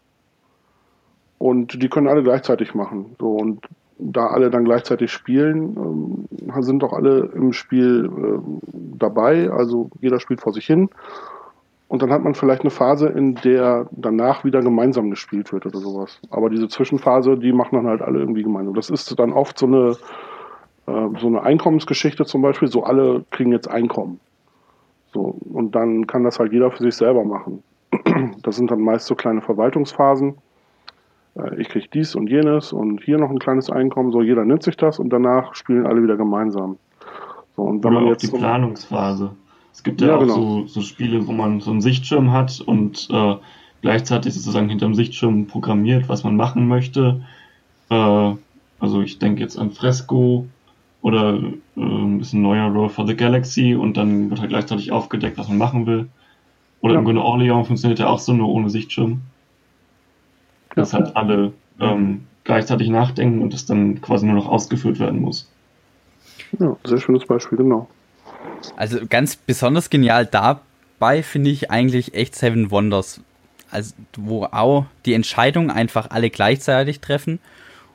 [1.38, 3.16] und die können alle gleichzeitig machen.
[3.18, 3.66] So und
[3.98, 9.50] da alle dann gleichzeitig spielen, ähm, sind doch alle im Spiel äh, dabei.
[9.50, 10.88] Also jeder spielt vor sich hin
[11.88, 15.78] und dann hat man vielleicht eine Phase, in der danach wieder gemeinsam gespielt wird oder
[15.78, 16.20] sowas.
[16.30, 18.74] Aber diese Zwischenphase, die machen dann halt alle irgendwie gemeinsam.
[18.74, 19.96] Das ist dann oft so eine,
[20.86, 22.68] äh, so eine Einkommensgeschichte zum Beispiel.
[22.68, 24.20] So alle kriegen jetzt Einkommen.
[25.14, 27.62] So, und dann kann das halt jeder für sich selber machen.
[28.42, 30.36] Das sind dann meist so kleine Verwaltungsphasen.
[31.38, 34.12] Äh, ich kriege dies und jenes und hier noch ein kleines Einkommen.
[34.12, 36.78] So, jeder nimmt sich das und danach spielen alle wieder gemeinsam.
[37.56, 39.30] So, und wenn Oder man jetzt die Planungsphase.
[39.72, 40.34] Es gibt ja, ja auch genau.
[40.34, 43.36] so, so, Spiele, wo man so einen Sichtschirm hat und äh,
[43.80, 47.22] gleichzeitig sozusagen hinterm Sichtschirm programmiert, was man machen möchte.
[47.90, 48.34] Äh,
[48.80, 50.46] also ich denke jetzt an Fresco
[51.00, 51.34] oder
[51.76, 55.48] äh, ein bisschen neuer Roll for the Galaxy und dann wird halt gleichzeitig aufgedeckt, was
[55.48, 56.08] man machen will.
[56.80, 56.98] Oder ja.
[56.98, 59.22] im Grunde Orleans funktioniert ja auch so, nur ohne Sichtschirm.
[60.78, 65.50] Dass halt alle ähm, gleichzeitig nachdenken und es dann quasi nur noch ausgeführt werden muss.
[66.58, 67.88] Ja, sehr schönes Beispiel, genau.
[68.76, 73.20] Also ganz besonders genial dabei finde ich eigentlich echt Seven Wonders.
[73.70, 77.38] Also, wo auch die Entscheidungen einfach alle gleichzeitig treffen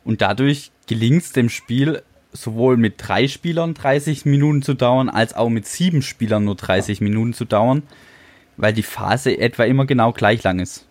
[0.03, 5.35] und dadurch gelingt es dem Spiel sowohl mit drei Spielern 30 Minuten zu dauern, als
[5.35, 7.83] auch mit sieben Spielern nur 30 Minuten zu dauern,
[8.57, 10.85] weil die Phase etwa immer genau gleich lang ist.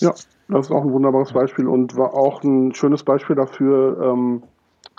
[0.00, 0.14] Ja,
[0.48, 4.42] das ist auch ein wunderbares Beispiel und war auch ein schönes Beispiel dafür, ähm,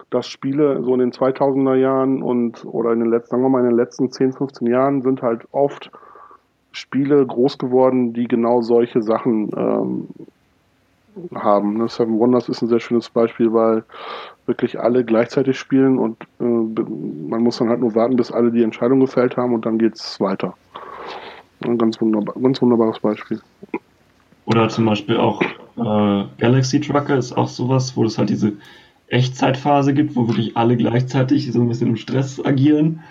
[0.09, 3.59] dass Spiele so in den 2000er Jahren und oder in den letzten, sagen wir mal,
[3.59, 5.91] in den letzten 10, 15 Jahren sind halt oft
[6.71, 10.07] Spiele groß geworden, die genau solche Sachen ähm,
[11.35, 11.77] haben.
[11.77, 11.87] Ne?
[11.89, 13.83] Seven Wonders ist ein sehr schönes Beispiel, weil
[14.45, 18.63] wirklich alle gleichzeitig spielen und äh, man muss dann halt nur warten, bis alle die
[18.63, 20.55] Entscheidung gefällt haben und dann geht es weiter.
[21.61, 23.41] Ein ganz, wunderbar, ganz wunderbares Beispiel.
[24.49, 28.53] Oder zum Beispiel auch äh, Galaxy Trucker ist auch sowas, wo es halt diese
[29.07, 33.01] Echtzeitphase gibt, wo wirklich alle gleichzeitig so ein bisschen im Stress agieren.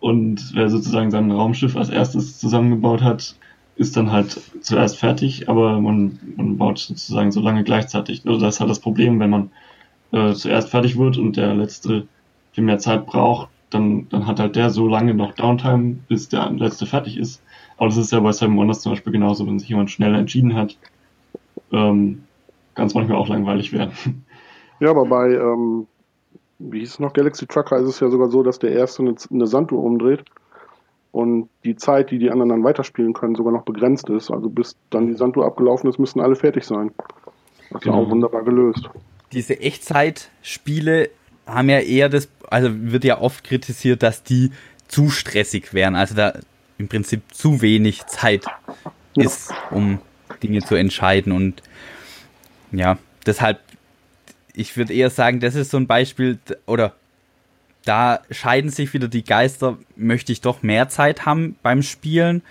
[0.00, 3.36] Und wer sozusagen sein Raumschiff als erstes zusammengebaut hat,
[3.76, 8.26] ist dann halt zuerst fertig, aber man, man baut sozusagen so lange gleichzeitig.
[8.26, 9.50] Also das ist halt das Problem, wenn man
[10.10, 12.08] äh, zuerst fertig wird und der letzte
[12.52, 16.50] viel mehr Zeit braucht, dann, dann hat halt der so lange noch Downtime, bis der
[16.50, 17.40] letzte fertig ist.
[17.78, 20.54] Aber das ist ja bei Seven Wonders zum Beispiel genauso, wenn sich jemand schneller entschieden
[20.54, 20.76] hat,
[21.72, 22.24] ähm,
[22.74, 24.24] kann es manchmal auch langweilig werden.
[24.80, 25.88] Ja, aber bei, ähm,
[26.60, 29.14] wie hieß es noch, Galaxy Trucker ist es ja sogar so, dass der erste eine,
[29.30, 30.24] eine Sanduhr umdreht
[31.10, 34.30] und die Zeit, die die anderen dann weiterspielen können, sogar noch begrenzt ist.
[34.30, 36.92] Also bis dann die Sanduhr abgelaufen ist, müssen alle fertig sein.
[37.70, 38.02] Das genau.
[38.02, 38.88] ist auch wunderbar gelöst.
[39.32, 41.10] Diese Echtzeitspiele
[41.46, 44.52] haben ja eher das, also wird ja oft kritisiert, dass die
[44.86, 45.96] zu stressig wären.
[45.96, 46.34] Also da
[46.78, 48.46] im Prinzip zu wenig Zeit
[49.14, 49.24] ja.
[49.24, 50.00] ist, um
[50.42, 51.32] Dinge zu entscheiden.
[51.32, 51.62] Und
[52.72, 53.60] ja, deshalb,
[54.54, 56.94] ich würde eher sagen, das ist so ein Beispiel, oder
[57.84, 62.42] da scheiden sich wieder die Geister, möchte ich doch mehr Zeit haben beim Spielen,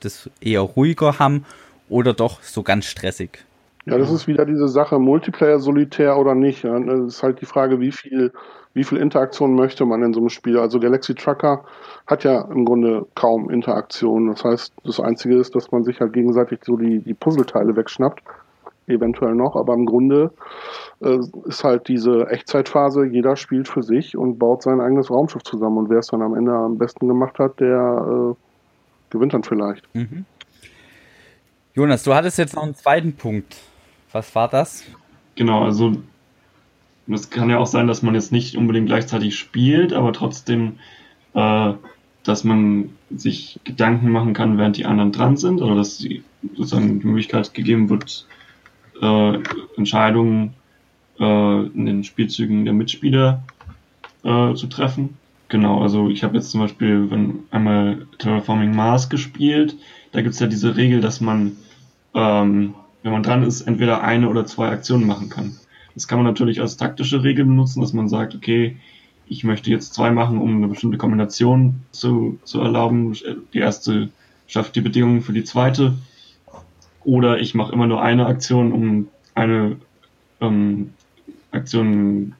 [0.00, 1.44] das eher ruhiger haben
[1.88, 3.44] oder doch so ganz stressig.
[3.84, 6.64] Ja, das ist wieder diese Sache, Multiplayer solitär oder nicht.
[6.64, 8.32] Das ist halt die Frage, wie viel,
[8.76, 10.58] wie viel Interaktion möchte man in so einem Spiel.
[10.58, 11.64] Also Galaxy Trucker
[12.06, 14.28] hat ja im Grunde kaum Interaktion.
[14.28, 18.22] Das heißt, das Einzige ist, dass man sich halt gegenseitig so die, die Puzzleteile wegschnappt
[18.86, 20.30] eventuell noch, aber im Grunde
[21.00, 25.78] äh, ist halt diese Echtzeitphase, jeder spielt für sich und baut sein eigenes Raumschiff zusammen
[25.78, 29.82] und wer es dann am Ende am besten gemacht hat, der äh, gewinnt dann vielleicht.
[29.94, 30.26] Mhm.
[31.74, 33.56] Jonas, du hattest jetzt noch einen zweiten Punkt.
[34.12, 34.84] Was war das?
[35.34, 35.92] Genau, also
[37.14, 40.78] es kann ja auch sein, dass man jetzt nicht unbedingt gleichzeitig spielt, aber trotzdem,
[41.34, 41.72] äh,
[42.24, 46.22] dass man sich Gedanken machen kann, während die anderen dran sind, oder dass die,
[46.54, 48.26] sozusagen die Möglichkeit gegeben wird,
[49.00, 49.38] äh,
[49.76, 50.54] Entscheidungen
[51.20, 53.42] äh, in den Spielzügen der Mitspieler
[54.24, 55.16] äh, zu treffen.
[55.48, 59.76] Genau, also ich habe jetzt zum Beispiel wenn einmal Terraforming Mars gespielt.
[60.10, 61.56] Da gibt es ja diese Regel, dass man,
[62.14, 65.56] ähm, wenn man dran ist, entweder eine oder zwei Aktionen machen kann.
[65.96, 68.76] Das kann man natürlich als taktische Regel benutzen, dass man sagt, okay,
[69.26, 73.16] ich möchte jetzt zwei machen, um eine bestimmte Kombination zu, zu erlauben.
[73.54, 74.10] Die erste
[74.46, 75.94] schafft die Bedingungen für die zweite.
[77.02, 79.76] Oder ich mache immer nur eine Aktion, um eine
[80.42, 80.90] ähm,
[81.50, 82.34] Aktion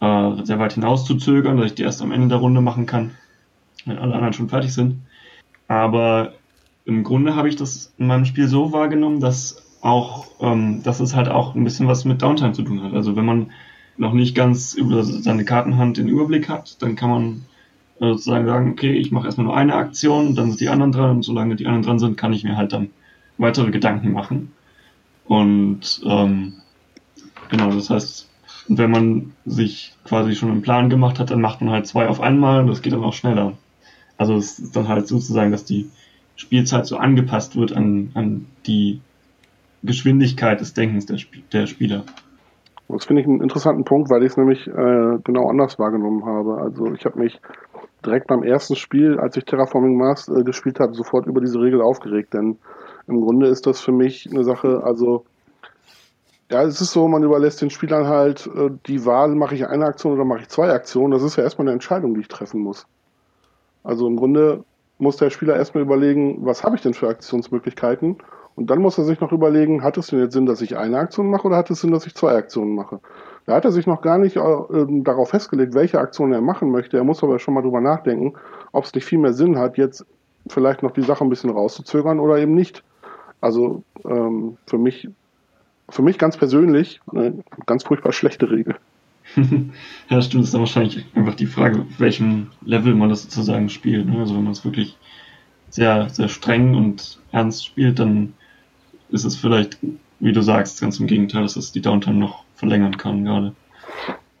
[0.00, 2.86] äh, sehr weit hinaus zu zögern, dass ich die erst am Ende der Runde machen
[2.86, 3.10] kann,
[3.86, 5.00] wenn alle anderen schon fertig sind.
[5.66, 6.34] Aber
[6.84, 11.14] im Grunde habe ich das in meinem Spiel so wahrgenommen, dass auch, ähm, dass es
[11.14, 12.94] halt auch ein bisschen was mit Downtime zu tun hat.
[12.94, 13.50] Also wenn man
[13.98, 17.44] noch nicht ganz über seine Kartenhand den Überblick hat, dann kann man
[18.00, 21.10] äh, sozusagen sagen, okay, ich mache erstmal nur eine Aktion, dann sind die anderen dran
[21.16, 22.88] und solange die anderen dran sind, kann ich mir halt dann
[23.36, 24.52] weitere Gedanken machen.
[25.26, 26.54] Und ähm,
[27.50, 28.28] genau, das heißt,
[28.68, 32.22] wenn man sich quasi schon einen Plan gemacht hat, dann macht man halt zwei auf
[32.22, 33.52] einmal und das geht dann auch schneller.
[34.16, 35.90] Also es ist dann halt sozusagen, dass die
[36.36, 39.00] Spielzeit so angepasst wird an, an die
[39.84, 42.04] Geschwindigkeit des Denkens der, Sp der Spieler.
[42.88, 46.58] Das finde ich einen interessanten Punkt, weil ich es nämlich äh, genau anders wahrgenommen habe.
[46.58, 47.40] Also ich habe mich
[48.04, 51.80] direkt beim ersten Spiel, als ich Terraforming Mars äh, gespielt habe, sofort über diese Regel
[51.80, 52.58] aufgeregt, denn
[53.06, 55.24] im Grunde ist das für mich eine Sache, also
[56.50, 59.86] ja, es ist so, man überlässt den Spielern halt äh, die Wahl, mache ich eine
[59.86, 61.10] Aktion oder mache ich zwei Aktionen.
[61.10, 62.86] Das ist ja erstmal eine Entscheidung, die ich treffen muss.
[63.82, 64.64] Also im Grunde
[64.98, 68.18] muss der Spieler erstmal überlegen, was habe ich denn für Aktionsmöglichkeiten?
[68.56, 70.98] Und dann muss er sich noch überlegen, hat es denn jetzt Sinn, dass ich eine
[70.98, 73.00] Aktion mache oder hat es Sinn, dass ich zwei Aktionen mache?
[73.46, 74.40] Da hat er sich noch gar nicht äh,
[75.02, 76.96] darauf festgelegt, welche Aktion er machen möchte.
[76.96, 78.34] Er muss aber schon mal drüber nachdenken,
[78.72, 80.06] ob es nicht viel mehr Sinn hat, jetzt
[80.46, 82.84] vielleicht noch die Sache ein bisschen rauszuzögern oder eben nicht.
[83.40, 85.08] Also ähm, für mich
[85.90, 88.76] für mich ganz persönlich eine ganz furchtbar schlechte Regel.
[89.36, 93.68] ja, stimmt, das ist dann wahrscheinlich einfach die Frage, auf welchem Level man das sozusagen
[93.68, 94.06] spielt.
[94.06, 94.18] Ne?
[94.18, 94.96] Also wenn man es wirklich
[95.70, 98.34] sehr, sehr streng und ernst spielt, dann
[99.14, 99.78] ist es vielleicht,
[100.18, 103.54] wie du sagst, ganz im Gegenteil, dass es die Downtime noch verlängern kann gerade.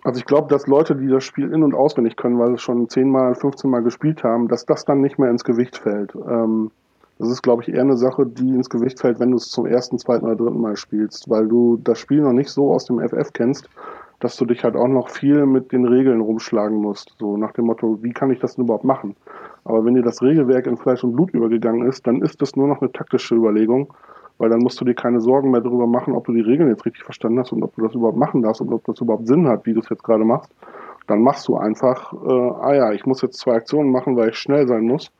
[0.02, 2.88] Also ich glaube, dass Leute, die das Spiel in- und auswendig können, weil sie schon
[2.88, 6.14] 10 mal, 15 Mal gespielt haben, dass das dann nicht mehr ins Gewicht fällt.
[6.14, 6.70] Ähm,
[7.18, 9.66] das ist, glaube ich, eher eine Sache, die ins Gewicht fällt, wenn du es zum
[9.66, 12.98] ersten, zweiten oder dritten Mal spielst, weil du das Spiel noch nicht so aus dem
[12.98, 13.70] FF kennst,
[14.18, 17.14] dass du dich halt auch noch viel mit den Regeln rumschlagen musst.
[17.20, 19.14] So nach dem Motto, wie kann ich das denn überhaupt machen?
[19.64, 22.66] Aber wenn dir das Regelwerk in Fleisch und Blut übergegangen ist, dann ist das nur
[22.66, 23.94] noch eine taktische Überlegung,
[24.38, 26.84] weil dann musst du dir keine Sorgen mehr darüber machen, ob du die Regeln jetzt
[26.84, 29.48] richtig verstanden hast und ob du das überhaupt machen darfst und ob das überhaupt Sinn
[29.48, 30.50] hat, wie du es jetzt gerade machst.
[31.06, 34.36] Dann machst du einfach, äh, ah ja, ich muss jetzt zwei Aktionen machen, weil ich
[34.36, 35.10] schnell sein muss.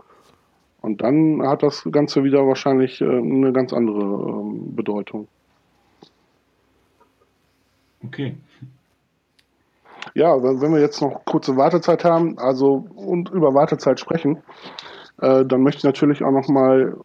[0.81, 5.29] Und dann hat das Ganze wieder wahrscheinlich äh, eine ganz andere ähm, Bedeutung.
[8.05, 8.37] Okay.
[10.14, 14.42] Ja, wenn wir jetzt noch kurze Wartezeit haben, also und über Wartezeit sprechen,
[15.20, 16.96] äh, dann möchte ich natürlich auch noch mal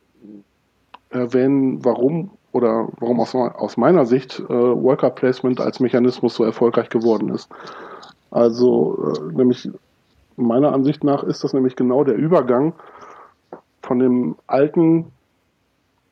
[1.09, 6.89] erwähnen, warum oder warum aus, aus meiner Sicht äh, Worker Placement als Mechanismus so erfolgreich
[6.89, 7.49] geworden ist.
[8.31, 9.69] Also äh, nämlich
[10.35, 12.73] meiner Ansicht nach ist das nämlich genau der Übergang
[13.81, 15.11] von dem alten,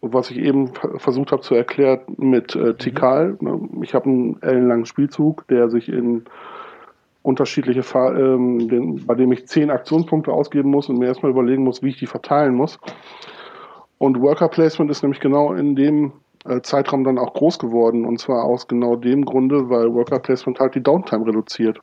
[0.02, 3.38] was ich eben versucht habe zu erklären mit äh, Tikal.
[3.82, 6.26] Ich habe einen ellenlangen Spielzug, der sich in
[7.24, 11.84] unterschiedliche, ähm, den, bei dem ich zehn Aktionspunkte ausgeben muss und mir erstmal überlegen muss,
[11.84, 12.80] wie ich die verteilen muss.
[13.98, 16.14] Und Worker Placement ist nämlich genau in dem
[16.46, 18.06] äh, Zeitraum dann auch groß geworden.
[18.06, 21.80] Und zwar aus genau dem Grunde, weil Worker Placement halt die Downtime reduziert.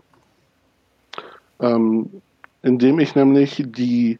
[1.61, 2.23] Ähm,
[2.63, 4.19] indem ich nämlich die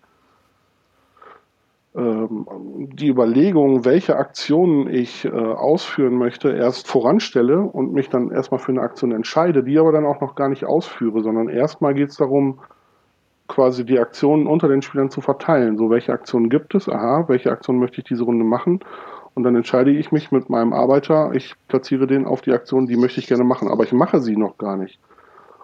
[1.97, 2.47] ähm,
[2.93, 8.73] die Überlegung, welche Aktionen ich äh, ausführen möchte, erst voranstelle und mich dann erstmal für
[8.73, 12.17] eine Aktion entscheide, die aber dann auch noch gar nicht ausführe, sondern erstmal geht es
[12.17, 12.59] darum,
[13.49, 15.77] quasi die Aktionen unter den Spielern zu verteilen.
[15.77, 16.89] So, welche Aktionen gibt es?
[16.89, 18.81] Aha, welche Aktionen möchte ich diese Runde machen?
[19.35, 22.97] Und dann entscheide ich mich mit meinem Arbeiter, ich platziere den auf die Aktion, die
[22.97, 25.01] möchte ich gerne machen, aber ich mache sie noch gar nicht.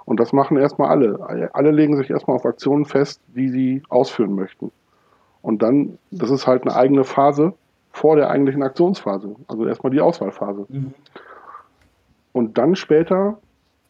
[0.04, 1.50] Und das machen erstmal alle.
[1.52, 4.72] Alle legen sich erstmal auf Aktionen fest, die sie ausführen möchten.
[5.40, 7.54] Und dann, das ist halt eine eigene Phase
[7.92, 9.36] vor der eigentlichen Aktionsphase.
[9.46, 10.66] Also erstmal die Auswahlphase.
[10.68, 10.94] Mhm.
[12.32, 13.38] Und dann später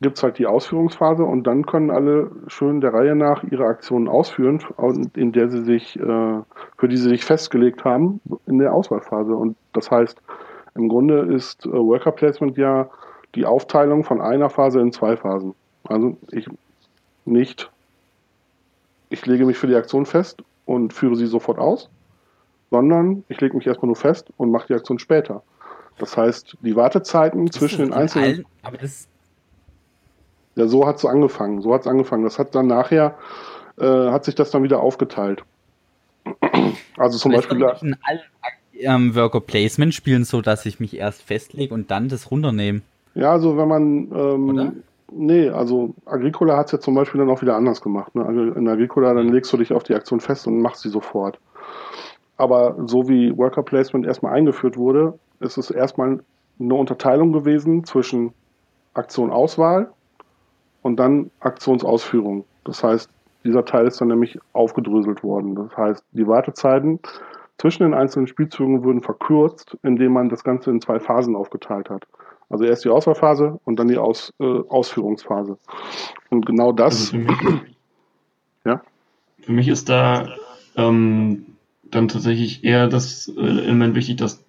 [0.00, 4.08] gibt es halt die Ausführungsphase und dann können alle schön der Reihe nach ihre Aktionen
[4.08, 4.62] ausführen,
[5.14, 6.40] in der sie sich, äh,
[6.78, 9.34] für die sie sich festgelegt haben, in der Auswahlphase.
[9.34, 10.20] Und das heißt,
[10.74, 12.88] im Grunde ist äh, Worker Placement ja
[13.34, 15.54] die Aufteilung von einer Phase in zwei Phasen.
[15.84, 16.48] Also ich
[17.26, 17.70] nicht,
[19.10, 21.90] ich lege mich für die Aktion fest und führe sie sofort aus,
[22.70, 25.42] sondern ich lege mich erstmal nur fest und mache die Aktion später.
[25.98, 28.24] Das heißt, die Wartezeiten zwischen den einzelnen.
[28.24, 29.09] Allen, aber das
[30.60, 31.62] ja, so hat es angefangen.
[31.62, 32.22] So hat es angefangen.
[32.22, 33.14] Das hat dann nachher,
[33.78, 35.42] äh, hat sich das dann wieder aufgeteilt.
[36.98, 37.56] Also zum Beispiel.
[37.80, 38.20] In allen
[38.74, 42.82] ähm, Worker Placement spielen so, dass ich mich erst festlege und dann das runternehme.
[43.14, 44.12] Ja, also wenn man.
[44.14, 48.14] Ähm, nee, also Agricola hat es ja zum Beispiel dann auch wieder anders gemacht.
[48.14, 48.52] Ne?
[48.54, 51.38] In Agricola, dann legst du dich auf die Aktion fest und machst sie sofort.
[52.36, 56.20] Aber so wie Worker Placement erstmal eingeführt wurde, ist es erstmal
[56.58, 58.34] eine Unterteilung gewesen zwischen
[58.92, 59.90] Aktion-Auswahl
[60.82, 62.44] und dann Aktionsausführung.
[62.64, 63.10] Das heißt,
[63.44, 65.54] dieser Teil ist dann nämlich aufgedröselt worden.
[65.54, 67.00] Das heißt, die Wartezeiten
[67.58, 72.06] zwischen den einzelnen Spielzügen wurden verkürzt, indem man das Ganze in zwei Phasen aufgeteilt hat.
[72.48, 75.58] Also erst die Auswahlphase und dann die Aus, äh, Ausführungsphase.
[76.30, 77.12] Und genau das.
[77.12, 77.38] Also für, mich,
[78.64, 78.82] ja?
[79.40, 80.28] für mich ist da
[80.76, 81.46] ähm,
[81.84, 84.44] dann tatsächlich eher das äh, Element wichtig, dass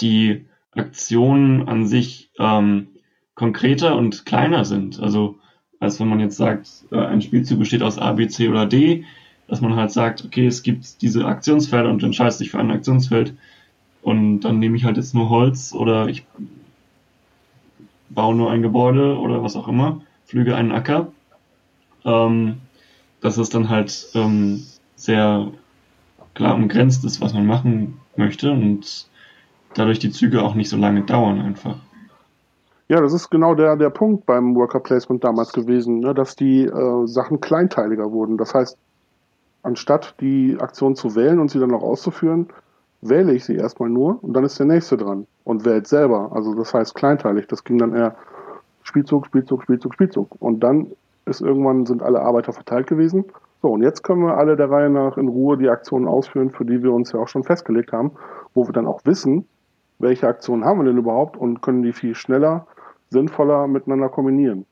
[0.00, 2.88] die Aktionen an sich ähm,
[3.34, 5.00] konkreter und kleiner sind.
[5.00, 5.36] Also
[5.82, 9.04] als wenn man jetzt sagt, äh, ein Spielzug besteht aus A, B, C oder D,
[9.48, 12.70] dass man halt sagt, okay, es gibt diese Aktionsfelder und du entscheidest dich für ein
[12.70, 13.34] Aktionsfeld
[14.00, 16.24] und dann nehme ich halt jetzt nur Holz oder ich
[18.10, 21.12] baue nur ein Gebäude oder was auch immer, flüge einen Acker.
[22.04, 22.58] Ähm,
[23.20, 24.64] dass es dann halt ähm,
[24.96, 25.48] sehr
[26.34, 29.06] klar umgrenzt ist, was man machen möchte und
[29.74, 31.76] dadurch die Züge auch nicht so lange dauern einfach.
[32.88, 36.64] Ja, das ist genau der, der Punkt beim Worker Placement damals gewesen, ne, dass die
[36.64, 38.36] äh, Sachen kleinteiliger wurden.
[38.36, 38.76] Das heißt,
[39.62, 42.48] anstatt die Aktion zu wählen und sie dann auch auszuführen,
[43.00, 46.30] wähle ich sie erstmal nur und dann ist der nächste dran und wählt selber.
[46.32, 47.46] Also das heißt kleinteilig.
[47.48, 48.14] Das ging dann eher
[48.82, 50.28] Spielzug, Spielzug, Spielzug, Spielzug.
[50.40, 50.88] Und dann
[51.24, 53.24] ist irgendwann sind alle Arbeiter verteilt gewesen.
[53.60, 56.64] So, und jetzt können wir alle der Reihe nach in Ruhe die Aktionen ausführen, für
[56.64, 58.12] die wir uns ja auch schon festgelegt haben,
[58.54, 59.46] wo wir dann auch wissen,
[60.02, 62.66] welche Aktionen haben wir denn überhaupt und können die viel schneller,
[63.10, 64.66] sinnvoller miteinander kombinieren.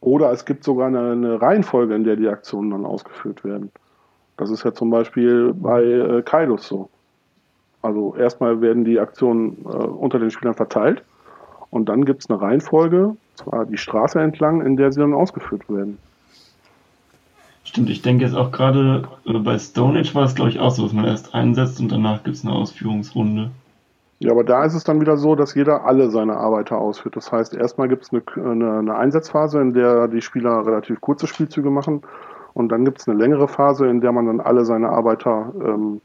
[0.00, 3.70] Oder es gibt sogar eine, eine Reihenfolge, in der die Aktionen dann ausgeführt werden.
[4.36, 6.88] Das ist ja zum Beispiel bei äh, Kaidos so.
[7.82, 11.02] Also erstmal werden die Aktionen äh, unter den Spielern verteilt
[11.70, 15.68] und dann gibt es eine Reihenfolge, zwar die Straße entlang, in der sie dann ausgeführt
[15.68, 15.98] werden.
[17.64, 20.70] Stimmt, ich denke jetzt auch gerade äh, bei Stone Age war es glaube ich auch
[20.70, 23.50] so, dass man erst einsetzt und danach gibt es eine Ausführungsrunde.
[24.22, 27.16] Ja, aber da ist es dann wieder so, dass jeder alle seine Arbeiter ausführt.
[27.16, 31.26] Das heißt, erstmal gibt es eine, eine, eine, Einsatzphase, in der die Spieler relativ kurze
[31.26, 32.02] Spielzüge machen.
[32.52, 36.02] Und dann gibt es eine längere Phase, in der man dann alle seine Arbeiter ähm,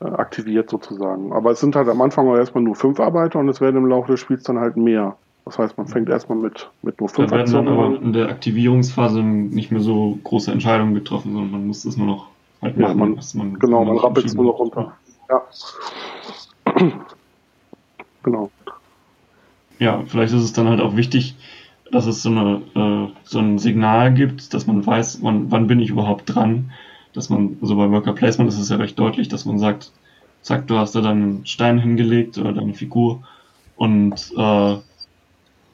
[0.00, 1.32] äh, aktiviert sozusagen.
[1.32, 3.86] Aber es sind halt am Anfang auch erstmal nur fünf Arbeiter und es werden im
[3.86, 5.16] Laufe des Spiels dann halt mehr.
[5.44, 8.28] Das heißt, man fängt erstmal mit, mit nur fünf Da werden dann aber in der
[8.28, 12.26] Aktivierungsphase nicht mehr so große Entscheidungen getroffen, sondern man muss das nur noch
[12.60, 12.98] halt machen.
[12.98, 14.92] Ja, man, man, genau, man rappelt es nur noch runter.
[15.30, 15.42] Ja.
[18.22, 18.50] genau.
[19.78, 21.36] Ja, vielleicht ist es dann halt auch wichtig,
[21.90, 25.80] dass es so, eine, äh, so ein Signal gibt, dass man weiß, wann, wann bin
[25.80, 26.72] ich überhaupt dran.
[27.12, 29.92] Dass man, also bei Worker Placement ist es ja recht deutlich, dass man sagt,
[30.42, 33.22] zack, du hast da deinen Stein hingelegt oder deine Figur
[33.76, 34.76] und äh,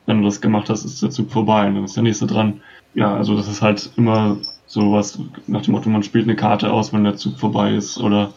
[0.07, 2.61] wenn du das gemacht hast, ist der Zug vorbei und dann ist der nächste dran.
[2.95, 4.37] Ja, also das ist halt immer
[4.67, 7.99] so was nach dem Motto, man spielt eine Karte aus, wenn der Zug vorbei ist
[7.99, 8.33] oder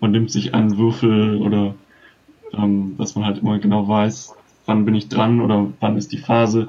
[0.00, 1.74] man nimmt sich einen Würfel oder
[2.52, 4.34] ähm, dass man halt immer genau weiß,
[4.66, 6.68] wann bin ich dran oder wann ist die Phase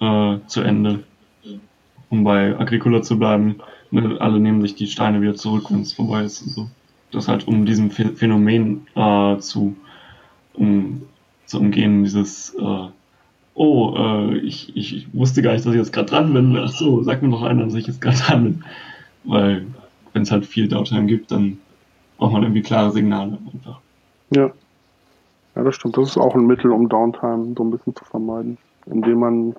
[0.00, 1.04] äh, zu Ende.
[2.08, 3.56] Um bei Agricola zu bleiben,
[3.90, 6.70] ne, alle nehmen sich die Steine wieder zurück, wenn es vorbei ist und so.
[7.10, 9.76] Das halt um diesem Phänomen äh, zu,
[10.54, 11.02] um,
[11.46, 12.88] zu umgehen, dieses äh,
[13.54, 16.56] oh, äh, ich, ich, wusste gar nicht, dass ich jetzt gerade dran bin.
[16.56, 18.64] Ach so, sag mir noch einer, dass ich jetzt gerade dran bin.
[19.24, 19.66] Weil
[20.12, 21.58] wenn es halt viel Downtime gibt, dann
[22.18, 23.80] braucht man irgendwie klare Signale einfach.
[24.30, 24.50] Ja.
[25.54, 25.96] Ja, das stimmt.
[25.96, 29.56] Das ist auch ein Mittel, um Downtime so ein bisschen zu vermeiden, indem man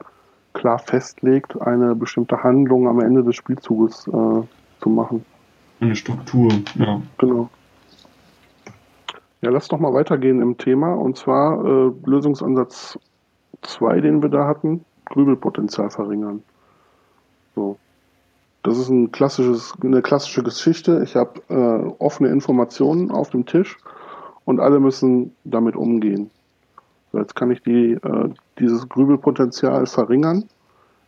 [0.54, 4.12] klar festlegt, eine bestimmte Handlung am Ende des Spielzuges äh,
[4.82, 5.26] zu machen.
[5.80, 7.02] Eine Struktur, ja.
[7.17, 7.50] Genau.
[9.41, 12.98] Ja, lass doch mal weitergehen im Thema und zwar äh, Lösungsansatz
[13.62, 16.43] 2, den wir da hatten, Grübelpotenzial verringern.
[17.56, 17.78] So.
[18.63, 21.02] Das ist ein klassisches, eine klassische Geschichte.
[21.04, 23.78] Ich habe äh, offene Informationen auf dem Tisch
[24.46, 26.30] und alle müssen damit umgehen.
[27.13, 30.46] Jetzt kann ich die, äh, dieses Grübelpotenzial verringern,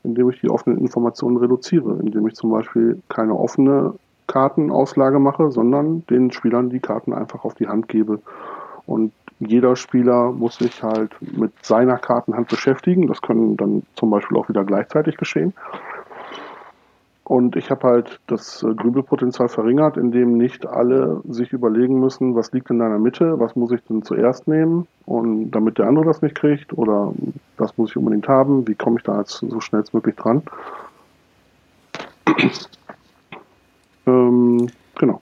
[0.04, 3.96] indem ich die offenen Informationen reduziere, indem ich zum Beispiel keine offene
[4.28, 8.22] Kartenauslage mache, sondern den Spielern die Karten einfach auf die Hand gebe.
[8.86, 13.08] Und jeder Spieler muss sich halt mit seiner Kartenhand beschäftigen.
[13.08, 15.54] Das können dann zum Beispiel auch wieder gleichzeitig geschehen.
[17.30, 22.52] Und ich habe halt das äh, Grübelpotenzial verringert, indem nicht alle sich überlegen müssen, was
[22.54, 26.24] liegt in deiner Mitte, was muss ich denn zuerst nehmen und damit der andere das
[26.24, 27.13] nicht kriegt oder
[27.56, 30.42] das muss ich unbedingt haben, wie komme ich da jetzt so schnellstmöglich dran.
[34.08, 35.22] ähm, genau.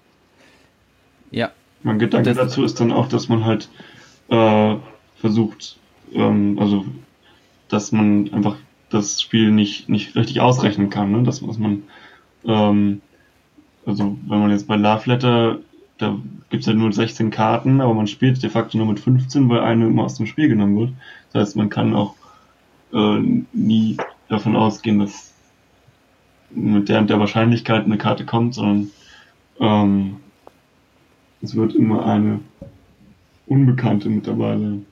[1.32, 1.50] Ja.
[1.84, 3.70] Mein Gedanke dazu ist dann auch, dass man halt
[4.30, 4.78] äh,
[5.18, 5.78] versucht,
[6.14, 6.86] ähm, also
[7.68, 8.56] dass man einfach
[8.92, 11.24] das Spiel nicht, nicht richtig ausrechnen kann, ne?
[11.24, 11.84] dass, dass man
[12.46, 13.02] ähm,
[13.86, 15.60] also wenn man jetzt bei Love Letter,
[15.98, 16.18] da
[16.50, 19.88] gibt's ja nur 16 Karten, aber man spielt de facto nur mit 15, weil eine
[19.88, 20.94] immer aus dem Spiel genommen wird.
[21.32, 22.16] Das heißt, man kann auch
[22.94, 23.20] äh,
[23.54, 23.98] nie
[24.28, 25.34] davon ausgehen, dass
[26.50, 28.92] mit der und der Wahrscheinlichkeit eine Karte kommt, sondern
[29.60, 30.18] ähm,
[31.42, 32.40] es wird immer eine
[33.48, 34.86] Unbekannte mit dabei sein.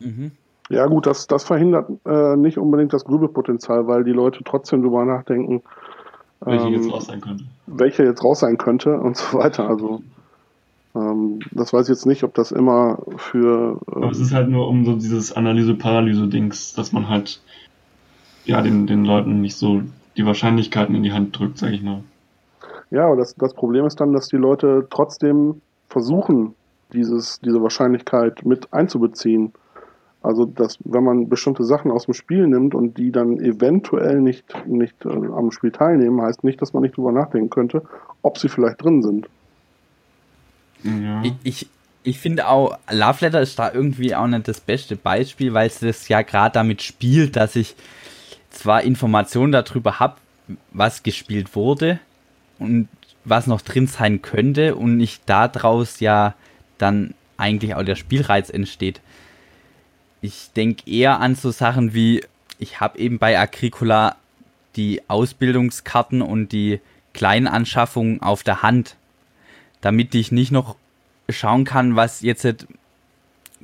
[0.00, 0.32] Mhm.
[0.70, 5.04] Ja gut, das, das verhindert äh, nicht unbedingt das Grübelpotenzial, weil die Leute trotzdem drüber
[5.04, 5.62] nachdenken,
[6.40, 7.44] welche ähm, jetzt raus sein könnte.
[7.66, 9.68] Welche jetzt raus sein könnte und so weiter.
[9.68, 10.02] Also
[10.94, 13.80] ähm, das weiß ich jetzt nicht, ob das immer für.
[13.88, 17.40] Ähm, Aber es ist halt nur um so dieses Analyse-Paralyse-Dings, dass man halt
[18.44, 19.82] ja den, den Leuten nicht so
[20.16, 22.04] die Wahrscheinlichkeiten in die Hand drückt, sag ich mal.
[22.90, 26.54] Ja, aber das, das Problem ist dann, dass die Leute trotzdem versuchen,
[26.92, 29.52] dieses, diese Wahrscheinlichkeit mit einzubeziehen.
[30.24, 34.54] Also, dass, wenn man bestimmte Sachen aus dem Spiel nimmt und die dann eventuell nicht,
[34.66, 37.82] nicht äh, am Spiel teilnehmen, heißt nicht, dass man nicht drüber nachdenken könnte,
[38.22, 39.28] ob sie vielleicht drin sind.
[40.82, 41.22] Ja.
[41.22, 41.68] Ich, ich,
[42.04, 45.80] ich finde auch, Love Letter ist da irgendwie auch nicht das beste Beispiel, weil es
[45.80, 47.76] das ja gerade damit spielt, dass ich
[48.48, 50.14] zwar Informationen darüber habe,
[50.72, 52.00] was gespielt wurde
[52.58, 52.88] und
[53.26, 56.34] was noch drin sein könnte und nicht daraus ja
[56.78, 59.02] dann eigentlich auch der Spielreiz entsteht.
[60.24, 62.24] Ich denke eher an so Sachen wie,
[62.58, 64.16] ich habe eben bei Agricola
[64.74, 66.80] die Ausbildungskarten und die
[67.12, 68.96] kleinen Anschaffungen auf der Hand,
[69.82, 70.76] damit ich nicht noch
[71.28, 72.66] schauen kann, was jetzt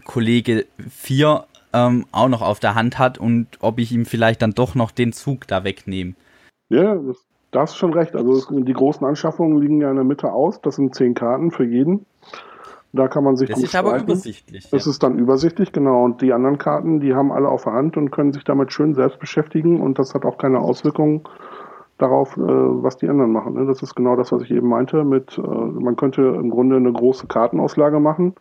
[0.04, 4.52] Kollege 4 ähm, auch noch auf der Hand hat und ob ich ihm vielleicht dann
[4.52, 6.12] doch noch den Zug da wegnehme.
[6.68, 8.14] Ja, das, da hast du schon recht.
[8.14, 10.60] Also die großen Anschaffungen liegen ja in der Mitte aus.
[10.60, 12.04] Das sind zehn Karten für jeden.
[12.92, 14.68] Da kann man sich Das ist aber übersichtlich.
[14.70, 14.90] Das ja.
[14.90, 16.04] ist dann übersichtlich, genau.
[16.04, 18.94] Und die anderen Karten, die haben alle auf der Hand und können sich damit schön
[18.94, 21.22] selbst beschäftigen und das hat auch keine Auswirkungen
[21.98, 23.54] darauf, äh, was die anderen machen.
[23.54, 23.66] Ne?
[23.66, 25.04] Das ist genau das, was ich eben meinte.
[25.04, 28.34] Mit, äh, man könnte im Grunde eine große Kartenauslage machen,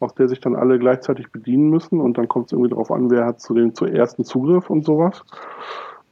[0.00, 3.10] aus der sich dann alle gleichzeitig bedienen müssen und dann kommt es irgendwie darauf an,
[3.10, 5.24] wer hat zu dem zuersten Zugriff und sowas.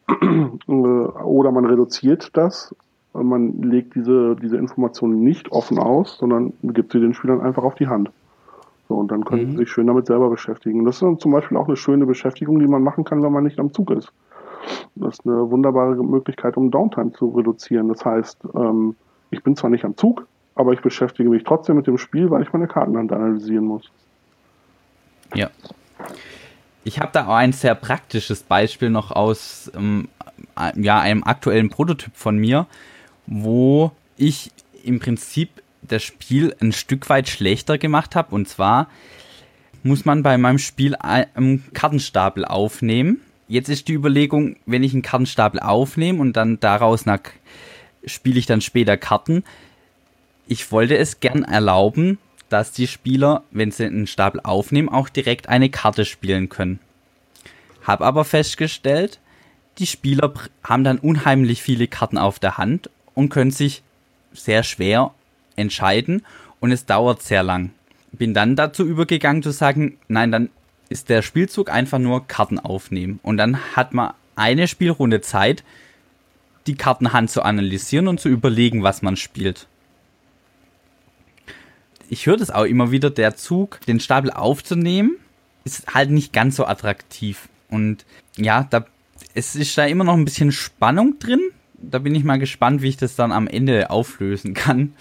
[0.69, 2.75] Äh, oder man reduziert das
[3.13, 7.75] man legt diese, diese Informationen nicht offen aus, sondern gibt sie den Schülern einfach auf
[7.75, 8.11] die Hand.
[8.89, 9.51] So, und dann können mhm.
[9.53, 10.85] sie sich schön damit selber beschäftigen.
[10.85, 13.59] Das ist zum Beispiel auch eine schöne Beschäftigung, die man machen kann, wenn man nicht
[13.59, 14.13] am Zug ist.
[14.95, 17.89] Das ist eine wunderbare Möglichkeit, um Downtime zu reduzieren.
[17.89, 18.97] Das heißt, ähm,
[19.31, 22.43] ich bin zwar nicht am Zug, aber ich beschäftige mich trotzdem mit dem Spiel, weil
[22.43, 23.91] ich meine Kartenhand analysieren muss.
[25.35, 25.51] Ja.
[26.83, 30.09] Ich habe da auch ein sehr praktisches Beispiel noch aus ähm,
[30.77, 32.67] ja, einem aktuellen Prototyp von mir
[33.27, 34.51] wo ich
[34.83, 35.51] im Prinzip
[35.83, 38.35] das Spiel ein Stück weit schlechter gemacht habe.
[38.35, 38.89] Und zwar
[39.83, 43.21] muss man bei meinem Spiel einen Kartenstapel aufnehmen.
[43.49, 47.05] Jetzt ist die Überlegung, wenn ich einen Kartenstapel aufnehme und dann daraus
[48.05, 49.43] spiele ich dann später Karten.
[50.47, 52.19] Ich wollte es gern erlauben,
[52.49, 56.81] dass die Spieler, wenn sie einen Stapel aufnehmen, auch direkt eine Karte spielen können.
[57.87, 59.21] Hab aber festgestellt,
[59.79, 62.91] die Spieler haben dann unheimlich viele Karten auf der Hand
[63.21, 63.83] und können sich
[64.33, 65.13] sehr schwer
[65.55, 66.25] entscheiden
[66.59, 67.71] und es dauert sehr lang.
[68.13, 70.49] Bin dann dazu übergegangen zu sagen, nein, dann
[70.89, 75.65] ist der Spielzug einfach nur Karten aufnehmen und dann hat man eine Spielrunde Zeit,
[76.67, 79.69] die Kartenhand zu analysieren und zu überlegen, was man spielt.
[82.09, 85.17] Ich höre das auch immer wieder, der Zug, den Stapel aufzunehmen,
[85.65, 87.51] ist halt nicht ganz so attraktiv.
[87.69, 88.07] Und
[88.39, 88.87] ja, da,
[89.35, 91.41] es ist da immer noch ein bisschen Spannung drin,
[91.81, 94.95] da bin ich mal gespannt, wie ich das dann am Ende auflösen kann.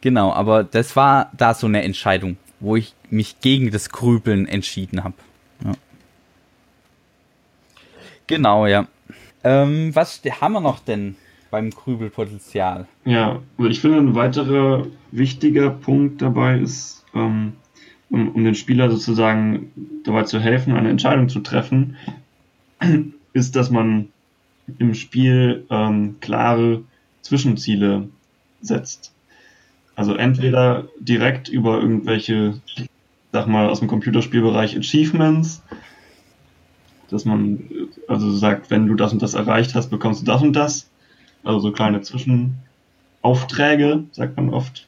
[0.00, 5.04] Genau, aber das war da so eine Entscheidung, wo ich mich gegen das Grübeln entschieden
[5.04, 5.14] habe.
[5.64, 5.72] Ja.
[8.26, 8.86] Genau, ja.
[9.44, 11.16] Ähm, was haben wir noch denn
[11.50, 12.86] beim Grübelpotenzial?
[13.04, 17.54] Ja, also ich finde, ein weiterer wichtiger Punkt dabei ist, ähm,
[18.10, 19.72] um, um den Spieler sozusagen
[20.04, 21.96] dabei zu helfen, eine Entscheidung zu treffen,
[23.32, 24.08] ist, dass man
[24.78, 26.82] im Spiel ähm, klare
[27.22, 28.08] Zwischenziele
[28.60, 29.12] setzt.
[29.94, 32.60] Also entweder direkt über irgendwelche,
[33.32, 35.62] sag mal, aus dem Computerspielbereich Achievements,
[37.10, 37.64] dass man
[38.06, 40.88] also sagt, wenn du das und das erreicht hast, bekommst du das und das.
[41.42, 44.86] Also so kleine Zwischenaufträge, sagt man oft.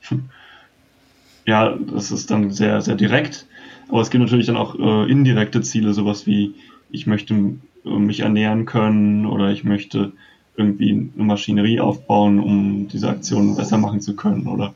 [1.46, 3.46] ja, das ist dann sehr, sehr direkt.
[3.88, 6.54] Aber es gibt natürlich dann auch äh, indirekte Ziele, sowas wie,
[6.90, 10.12] ich möchte mich ernähren können oder ich möchte
[10.56, 14.74] irgendwie eine Maschinerie aufbauen, um diese Aktion besser machen zu können oder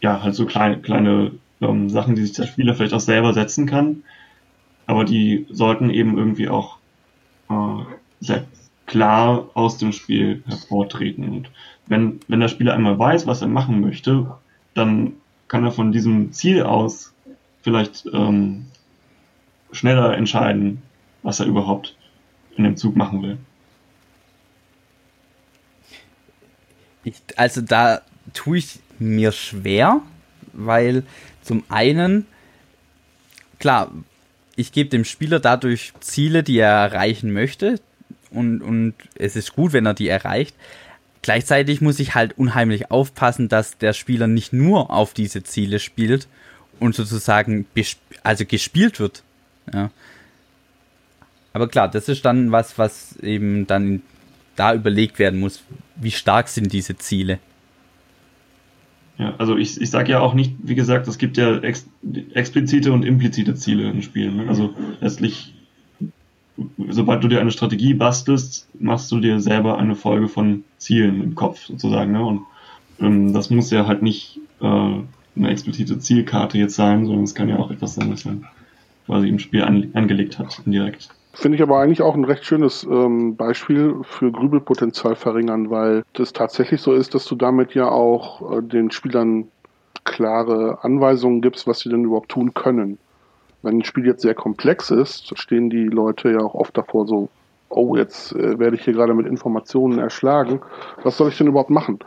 [0.00, 3.66] ja, halt so kleine, kleine ähm, Sachen, die sich der Spieler vielleicht auch selber setzen
[3.66, 4.02] kann,
[4.86, 6.76] aber die sollten eben irgendwie auch
[7.48, 7.84] äh,
[8.20, 8.44] sehr
[8.86, 11.28] klar aus dem Spiel hervortreten.
[11.28, 11.50] Und
[11.86, 14.36] wenn, wenn der Spieler einmal weiß, was er machen möchte,
[14.74, 15.14] dann
[15.48, 17.14] kann er von diesem Ziel aus
[17.62, 18.66] vielleicht ähm,
[19.72, 20.82] schneller entscheiden,
[21.22, 21.95] was er überhaupt
[22.56, 23.38] in dem Zug machen will.
[27.04, 28.02] Ich, also da
[28.34, 30.00] tue ich mir schwer,
[30.52, 31.04] weil
[31.42, 32.26] zum einen,
[33.58, 33.92] klar,
[34.56, 37.80] ich gebe dem Spieler dadurch Ziele, die er erreichen möchte
[38.30, 40.56] und, und es ist gut, wenn er die erreicht.
[41.22, 46.28] Gleichzeitig muss ich halt unheimlich aufpassen, dass der Spieler nicht nur auf diese Ziele spielt
[46.80, 47.66] und sozusagen
[48.22, 49.22] also gespielt wird.
[49.72, 49.90] Ja.
[51.56, 54.02] Aber klar, das ist dann was, was eben dann
[54.56, 55.64] da überlegt werden muss.
[55.98, 57.38] Wie stark sind diese Ziele?
[59.16, 61.88] Ja, also ich, ich sage ja auch nicht, wie gesagt, es gibt ja ex,
[62.34, 64.36] explizite und implizite Ziele in Spielen.
[64.36, 64.48] Ne?
[64.48, 65.54] Also letztlich,
[66.90, 71.34] sobald du dir eine Strategie bastelst, machst du dir selber eine Folge von Zielen im
[71.36, 72.12] Kopf sozusagen.
[72.12, 72.22] Ne?
[72.22, 72.42] Und
[73.00, 77.48] ähm, das muss ja halt nicht äh, eine explizite Zielkarte jetzt sein, sondern es kann
[77.48, 78.44] ja auch etwas sein, was man
[79.06, 81.15] quasi im Spiel an, angelegt hat, indirekt.
[81.36, 86.32] Finde ich aber eigentlich auch ein recht schönes ähm, Beispiel für Grübelpotenzial verringern, weil das
[86.32, 89.48] tatsächlich so ist, dass du damit ja auch äh, den Spielern
[90.04, 92.98] klare Anweisungen gibst, was sie denn überhaupt tun können.
[93.60, 97.28] Wenn ein Spiel jetzt sehr komplex ist, stehen die Leute ja auch oft davor so,
[97.68, 100.62] oh, jetzt äh, werde ich hier gerade mit Informationen erschlagen.
[101.02, 101.98] Was soll ich denn überhaupt machen?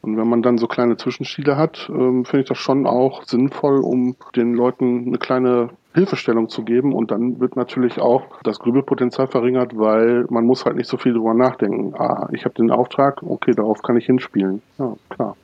[0.00, 3.80] Und wenn man dann so kleine Zwischenspiele hat, ähm, finde ich das schon auch sinnvoll,
[3.80, 6.92] um den Leuten eine kleine Hilfestellung zu geben.
[6.92, 11.12] Und dann wird natürlich auch das Grübelpotenzial verringert, weil man muss halt nicht so viel
[11.12, 11.94] drüber nachdenken.
[11.94, 14.62] Ah, ich habe den Auftrag, okay, darauf kann ich hinspielen.
[14.78, 15.36] Ja, klar.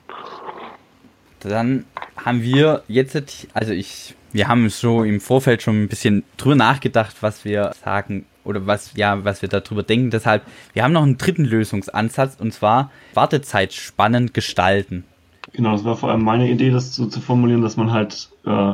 [1.40, 1.84] Dann
[2.16, 7.16] haben wir jetzt, also ich, wir haben so im Vorfeld schon ein bisschen drüber nachgedacht,
[7.20, 10.10] was wir sagen oder was, ja, was wir darüber denken.
[10.10, 10.42] Deshalb,
[10.72, 15.04] wir haben noch einen dritten Lösungsansatz und zwar Wartezeit spannend gestalten.
[15.52, 18.72] Genau, das war vor allem meine Idee, das so zu formulieren, dass man halt äh,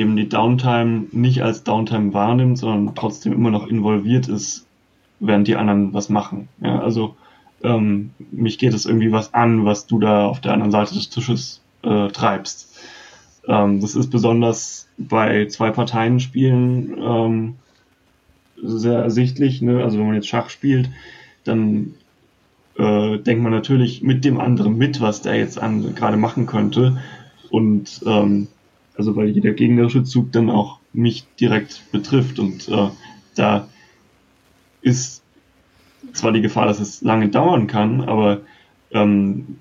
[0.00, 4.66] eben die Downtime nicht als Downtime wahrnimmt, sondern trotzdem immer noch involviert ist,
[5.20, 6.48] während die anderen was machen.
[6.62, 7.14] Ja, also
[7.62, 11.10] ähm, mich geht es irgendwie was an, was du da auf der anderen Seite des
[11.10, 12.74] Tisches äh, treibst.
[13.46, 17.54] Ähm, das ist besonders bei zwei Parteien spielen ähm,
[18.62, 19.60] sehr ersichtlich.
[19.60, 19.84] Ne?
[19.84, 20.88] Also wenn man jetzt Schach spielt,
[21.44, 21.94] dann
[22.78, 26.98] äh, denkt man natürlich mit dem anderen mit, was der jetzt gerade machen könnte.
[27.50, 28.48] Und ähm,
[29.00, 32.38] also weil jeder gegnerische Zug dann auch mich direkt betrifft.
[32.38, 32.90] Und äh,
[33.34, 33.66] da
[34.82, 35.22] ist
[36.12, 38.42] zwar die Gefahr, dass es lange dauern kann, aber
[38.90, 39.56] ähm,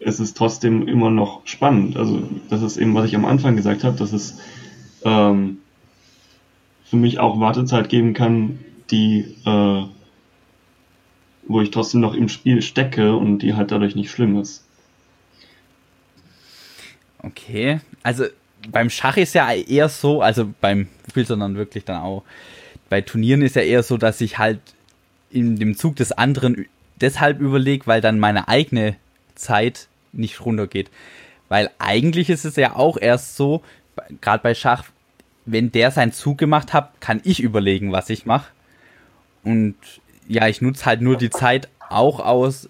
[0.00, 1.96] es ist trotzdem immer noch spannend.
[1.96, 4.38] Also das ist eben, was ich am Anfang gesagt habe, dass es
[5.02, 5.56] ähm,
[6.84, 8.58] für mich auch Wartezeit geben kann,
[8.90, 9.84] die, äh,
[11.48, 14.62] wo ich trotzdem noch im Spiel stecke und die halt dadurch nicht schlimm ist.
[17.22, 18.24] Okay, also
[18.70, 22.22] beim Schach ist ja eher so, also beim Spiel, sondern wirklich dann auch
[22.88, 24.60] bei Turnieren ist ja eher so, dass ich halt
[25.30, 26.66] in dem Zug des anderen
[27.00, 28.96] deshalb überlege, weil dann meine eigene
[29.34, 30.90] Zeit nicht runtergeht.
[31.48, 33.62] Weil eigentlich ist es ja auch erst so,
[34.20, 34.84] gerade bei Schach,
[35.46, 38.50] wenn der seinen Zug gemacht hat, kann ich überlegen, was ich mache.
[39.42, 39.74] Und
[40.28, 42.68] ja, ich nutze halt nur die Zeit auch aus,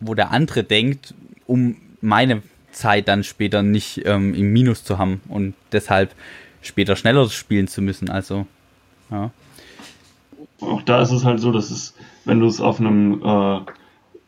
[0.00, 1.14] wo der andere denkt,
[1.46, 2.42] um meine
[2.72, 6.14] Zeit dann später nicht ähm, im Minus zu haben und deshalb
[6.62, 8.10] später schneller spielen zu müssen.
[8.10, 8.46] Also,
[9.10, 9.30] ja.
[10.60, 11.94] Auch da ist es halt so, dass es,
[12.24, 13.60] wenn du es auf einem äh,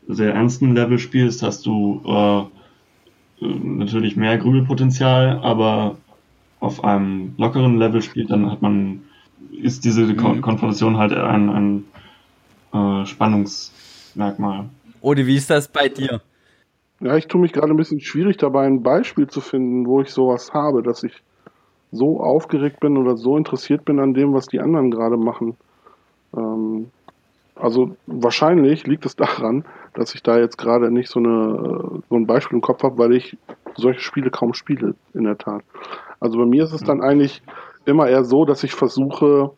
[0.09, 5.97] sehr ernsten Level spielst, hast du äh, natürlich mehr Grübelpotenzial, aber
[6.61, 9.03] auf einem lockeren Level spielt, dann hat man,
[9.51, 10.41] ist diese mhm.
[10.41, 11.85] Konfrontation halt ein, ein
[12.73, 14.67] äh, Spannungsmerkmal.
[15.01, 16.23] Oder wie ist das bei dir?
[17.03, 20.11] Ja, ich tue mich gerade ein bisschen schwierig dabei, ein Beispiel zu finden, wo ich
[20.11, 21.23] sowas habe, dass ich
[21.91, 25.57] so aufgeregt bin oder so interessiert bin an dem, was die anderen gerade machen.
[26.37, 26.91] Ähm,
[27.57, 32.27] also wahrscheinlich liegt es daran, dass ich da jetzt gerade nicht so, eine, so ein
[32.27, 33.37] Beispiel im Kopf habe, weil ich
[33.75, 35.63] solche Spiele kaum spiele, in der Tat.
[36.21, 37.43] Also bei mir ist es dann eigentlich
[37.85, 39.51] immer eher so, dass ich versuche,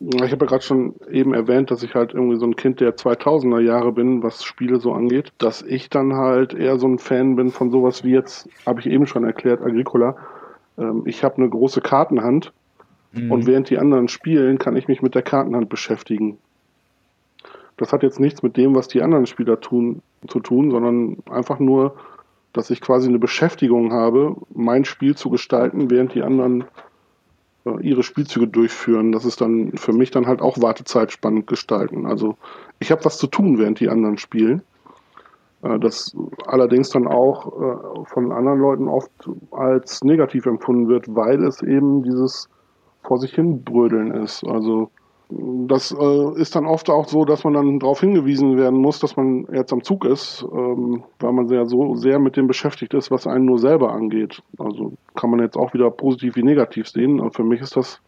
[0.00, 2.96] ich habe ja gerade schon eben erwähnt, dass ich halt irgendwie so ein Kind der
[2.96, 7.36] 2000er Jahre bin, was Spiele so angeht, dass ich dann halt eher so ein Fan
[7.36, 10.16] bin von sowas wie jetzt, habe ich eben schon erklärt, Agricola.
[10.78, 12.52] Ähm, ich habe eine große Kartenhand
[13.12, 13.30] mhm.
[13.30, 16.38] und während die anderen spielen, kann ich mich mit der Kartenhand beschäftigen.
[17.76, 21.58] Das hat jetzt nichts mit dem, was die anderen Spieler tun, zu tun, sondern einfach
[21.58, 21.96] nur,
[22.54, 26.64] dass ich quasi eine Beschäftigung habe, mein Spiel zu gestalten, während die anderen
[27.80, 29.12] ihre Spielzüge durchführen.
[29.12, 32.06] Das ist dann für mich dann halt auch Wartezeit spannend gestalten.
[32.06, 32.36] Also
[32.78, 34.62] ich habe was zu tun, während die anderen spielen.
[35.62, 39.10] Äh, das allerdings dann auch äh, von anderen Leuten oft
[39.50, 42.48] als negativ empfunden wird, weil es eben dieses
[43.02, 44.44] vor sich hin brödeln ist.
[44.44, 44.90] Also
[45.30, 49.16] das äh, ist dann oft auch so, dass man dann darauf hingewiesen werden muss, dass
[49.16, 53.10] man jetzt am Zug ist, ähm, weil man sehr so sehr mit dem beschäftigt ist,
[53.10, 54.42] was einen nur selber angeht.
[54.58, 57.20] Also kann man jetzt auch wieder positiv wie negativ sehen.
[57.20, 58.00] Und für mich ist das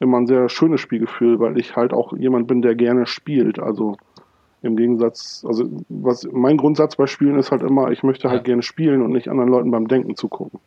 [0.00, 3.58] immer ein sehr schönes Spielgefühl, weil ich halt auch jemand bin, der gerne spielt.
[3.58, 3.96] Also
[4.62, 8.44] im Gegensatz, also was mein Grundsatz bei Spielen ist halt immer, ich möchte halt ja.
[8.44, 10.60] gerne spielen und nicht anderen Leuten beim Denken zugucken.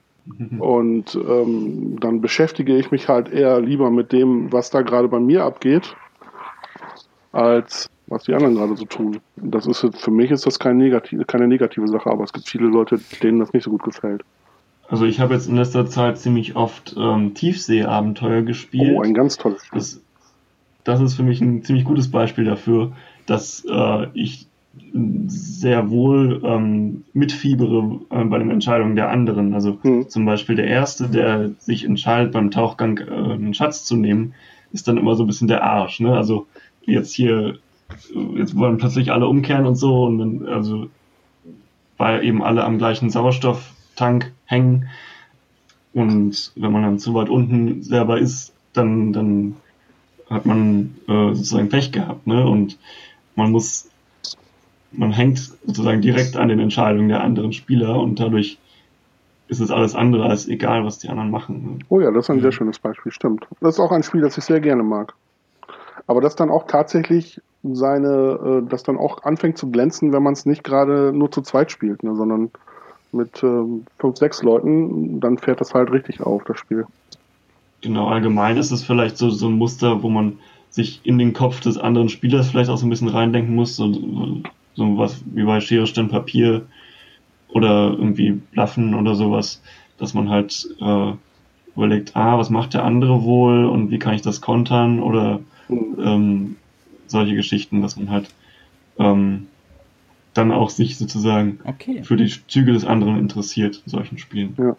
[0.60, 5.20] Und ähm, dann beschäftige ich mich halt eher lieber mit dem, was da gerade bei
[5.20, 5.96] mir abgeht,
[7.32, 9.20] als was die anderen gerade so tun.
[9.36, 12.68] Das ist für mich ist das keine negative, keine negative Sache, aber es gibt viele
[12.68, 14.24] Leute, denen das nicht so gut gefällt.
[14.88, 18.94] Also ich habe jetzt in letzter Zeit ziemlich oft ähm, Tiefseeabenteuer gespielt.
[18.96, 19.80] Oh, ein ganz tolles Spiel.
[19.80, 20.02] Das,
[20.84, 22.92] das ist für mich ein ziemlich gutes Beispiel dafür,
[23.26, 24.48] dass äh, ich
[25.28, 29.54] sehr wohl ähm, mitfiebere äh, bei den Entscheidungen der anderen.
[29.54, 30.10] Also mhm.
[30.10, 34.34] zum Beispiel der Erste, der sich entscheidet, beim Tauchgang äh, einen Schatz zu nehmen,
[34.72, 36.00] ist dann immer so ein bisschen der Arsch.
[36.00, 36.16] Ne?
[36.16, 36.48] Also
[36.86, 37.58] jetzt hier,
[38.36, 40.88] jetzt wollen plötzlich alle umkehren und so und dann, also
[41.98, 44.88] weil eben alle am gleichen Sauerstofftank hängen
[45.96, 49.56] und wenn man dann zu weit unten selber ist, dann, dann
[50.30, 52.28] hat man äh, sozusagen Pech gehabt.
[52.28, 52.46] Ne?
[52.46, 52.78] Und
[53.38, 53.90] man muss
[54.98, 58.58] man hängt sozusagen direkt an den Entscheidungen der anderen Spieler und dadurch
[59.48, 61.84] ist es alles andere als egal, was die anderen machen.
[61.90, 63.48] Oh ja, das ist ein sehr schönes Beispiel, stimmt.
[63.62, 65.14] Das ist auch ein Spiel, das ich sehr gerne mag.
[66.08, 70.34] Aber das dann auch tatsächlich seine, äh, das dann auch anfängt zu glänzen, wenn man
[70.34, 72.52] es nicht gerade nur zu zweit spielt, ne, sondern
[73.12, 73.64] mit äh,
[73.98, 76.86] fünf, sechs Leuten, dann fährt das halt richtig auf, das Spiel.
[77.82, 80.40] Genau, allgemein ist es vielleicht so, so ein Muster, wo man
[80.70, 83.92] sich in den Kopf des anderen Spielers vielleicht auch so ein bisschen reindenken muss, so,
[84.76, 86.64] so was wie bei Schere, Stein, Papier
[87.50, 89.62] oder irgendwie Bluffen oder sowas,
[89.98, 91.14] dass man halt äh,
[91.76, 95.98] überlegt, ah, was macht der andere wohl und wie kann ich das kontern oder mhm.
[96.00, 96.56] ähm,
[97.08, 98.30] solche Geschichten, dass man halt
[98.98, 99.48] ähm,
[100.34, 102.04] dann auch sich sozusagen okay.
[102.04, 104.56] für die Züge des anderen interessiert in solchen Spielen.
[104.58, 104.76] Ja.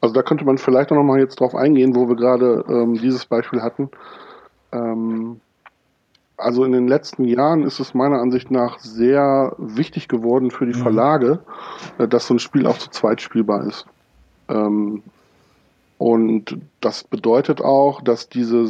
[0.00, 3.26] Also da könnte man vielleicht auch nochmal jetzt drauf eingehen, wo wir gerade ähm, dieses
[3.26, 3.90] Beispiel hatten.
[4.72, 5.40] Ähm,
[6.38, 10.78] also in den letzten Jahren ist es meiner Ansicht nach sehr wichtig geworden für die
[10.78, 10.82] mhm.
[10.82, 11.40] Verlage,
[11.98, 12.08] mhm.
[12.08, 13.86] dass so ein Spiel auch zu zweit spielbar ist.
[14.48, 15.02] Ähm,
[15.98, 18.66] und das bedeutet auch, dass diese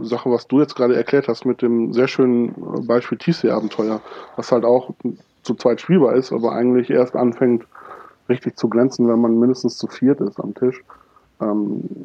[0.00, 4.00] Sache, was du jetzt gerade erklärt hast, mit dem sehr schönen Beispiel Tiefsee-Abenteuer,
[4.34, 4.90] was halt auch
[5.42, 7.66] zu zweit spielbar ist, aber eigentlich erst anfängt
[8.28, 10.82] richtig zu glänzen, wenn man mindestens zu viert ist am Tisch,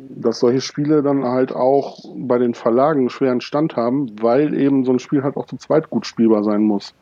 [0.10, 4.84] dass solche Spiele dann halt auch bei den Verlagen einen schweren Stand haben, weil eben
[4.84, 6.94] so ein Spiel halt auch zu zweit gut spielbar sein muss.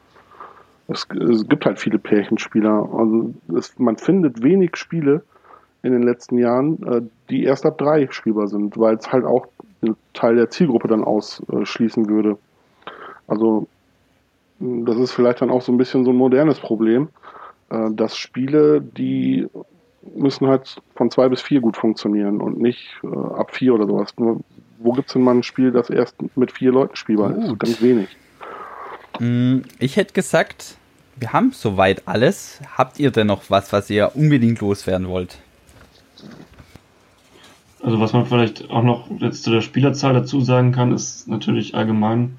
[0.88, 2.90] Es, es gibt halt viele Pärchenspieler.
[2.94, 5.24] Also es, man findet wenig Spiele
[5.82, 9.48] in den letzten Jahren, äh, die erst ab drei spielbar sind, weil es halt auch
[9.82, 12.38] einen Teil der Zielgruppe dann ausschließen würde.
[13.28, 13.68] Also
[14.60, 17.10] das ist vielleicht dann auch so ein bisschen so ein modernes Problem,
[17.70, 19.48] äh, dass Spiele, die
[20.14, 24.14] müssen halt von zwei bis vier gut funktionieren und nicht äh, ab vier oder sowas.
[24.18, 24.41] Nur,
[24.80, 27.43] wo gibt es denn mal ein Spiel, das erst mit vier Leuten spielbar gut.
[27.43, 27.60] ist?
[27.60, 28.10] Ganz wenig.
[29.20, 30.78] Mm, ich hätte gesagt,
[31.18, 32.60] wir haben soweit alles.
[32.78, 35.39] Habt ihr denn noch was, was ihr unbedingt loswerden wollt?
[37.82, 41.76] Also was man vielleicht auch noch jetzt zu der Spielerzahl dazu sagen kann, ist natürlich
[41.76, 42.38] allgemein,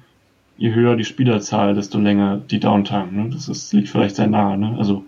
[0.57, 3.11] je höher die Spielerzahl, desto länger die Downtime.
[3.11, 3.29] Ne?
[3.29, 4.57] Das ist, liegt vielleicht sehr nahe.
[4.57, 4.75] Ne?
[4.77, 5.05] Also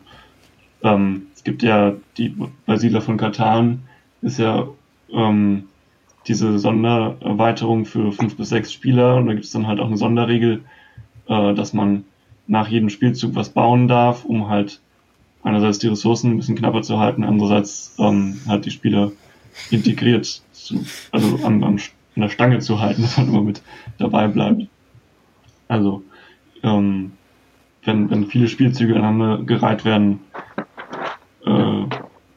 [0.84, 3.84] ähm, es gibt ja die bei Siedler von Katan
[4.22, 4.68] ist ja
[5.12, 5.66] ähm,
[6.28, 9.98] diese Sondererweiterung für fünf bis sechs Spieler und da gibt es dann halt auch eine
[9.98, 10.62] Sonderregel,
[11.28, 12.06] äh, dass man
[12.48, 14.82] nach jedem Spielzug was bauen darf, um halt
[15.44, 19.12] einerseits die Ressourcen ein bisschen knapper zu halten, andererseits ähm, halt die Spieler
[19.72, 21.78] integriert zu, also am, am,
[22.16, 23.62] an der Stange zu halten, dass man immer mit
[23.98, 24.68] dabei bleibt.
[25.68, 26.04] Also
[26.64, 27.12] ähm,
[27.84, 30.20] wenn, wenn viele Spielzüge aneinander gereiht werden,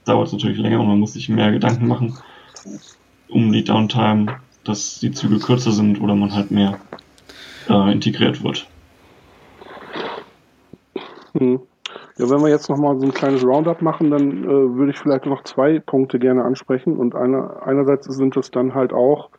[0.04, 2.16] dauert es natürlich länger und man muss sich mehr Gedanken machen
[3.32, 4.26] um die Downtime,
[4.64, 6.78] dass die Züge kürzer sind oder man halt mehr
[7.68, 8.68] äh, integriert wird.
[11.32, 11.60] Hm.
[12.18, 15.24] Ja, wenn wir jetzt nochmal so ein kleines Roundup machen, dann äh, würde ich vielleicht
[15.24, 16.96] noch zwei Punkte gerne ansprechen.
[16.96, 19.30] Und einer, einerseits sind es dann halt auch,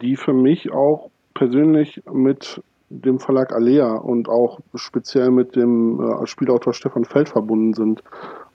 [0.00, 6.26] die für mich auch persönlich mit dem Verlag Alea und auch speziell mit dem äh,
[6.26, 8.02] Spielautor Stefan Feld verbunden sind.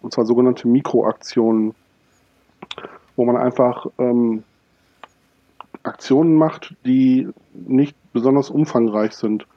[0.02, 1.74] Und zwar sogenannte Mikroaktionen,
[3.16, 4.44] wo man einfach ähm,
[5.84, 9.48] Aktionen macht, die nicht besonders umfangreich sind.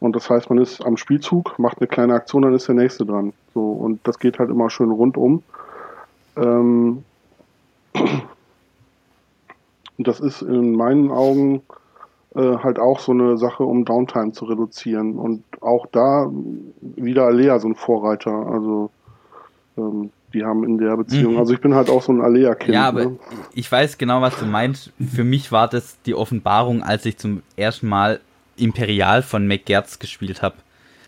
[0.00, 3.06] Und das heißt, man ist am Spielzug, macht eine kleine Aktion, dann ist der nächste
[3.06, 3.32] dran.
[3.54, 5.42] So, und das geht halt immer schön rundum.
[6.36, 7.04] Ähm,
[9.98, 11.62] das ist in meinen Augen
[12.36, 15.18] äh, halt auch so eine Sache, um Downtime zu reduzieren.
[15.18, 16.30] Und auch da
[16.80, 18.32] wieder Alea so ein Vorreiter.
[18.32, 18.90] Also
[19.78, 21.38] ähm, die haben in der Beziehung, mhm.
[21.38, 22.74] also ich bin halt auch so ein Alea-Kind.
[22.74, 23.18] Ja, aber ne?
[23.54, 24.92] ich weiß genau, was du meinst.
[25.14, 28.20] Für mich war das die Offenbarung, als ich zum ersten Mal
[28.56, 30.56] Imperial von McGertz gespielt habe.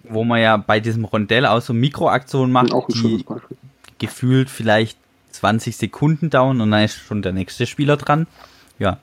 [0.05, 3.25] Wo man ja bei diesem Rondell auch so Mikroaktionen macht, die
[3.99, 4.97] gefühlt vielleicht
[5.33, 8.27] 20 Sekunden dauern und dann ist schon der nächste Spieler dran.
[8.79, 8.99] Ja,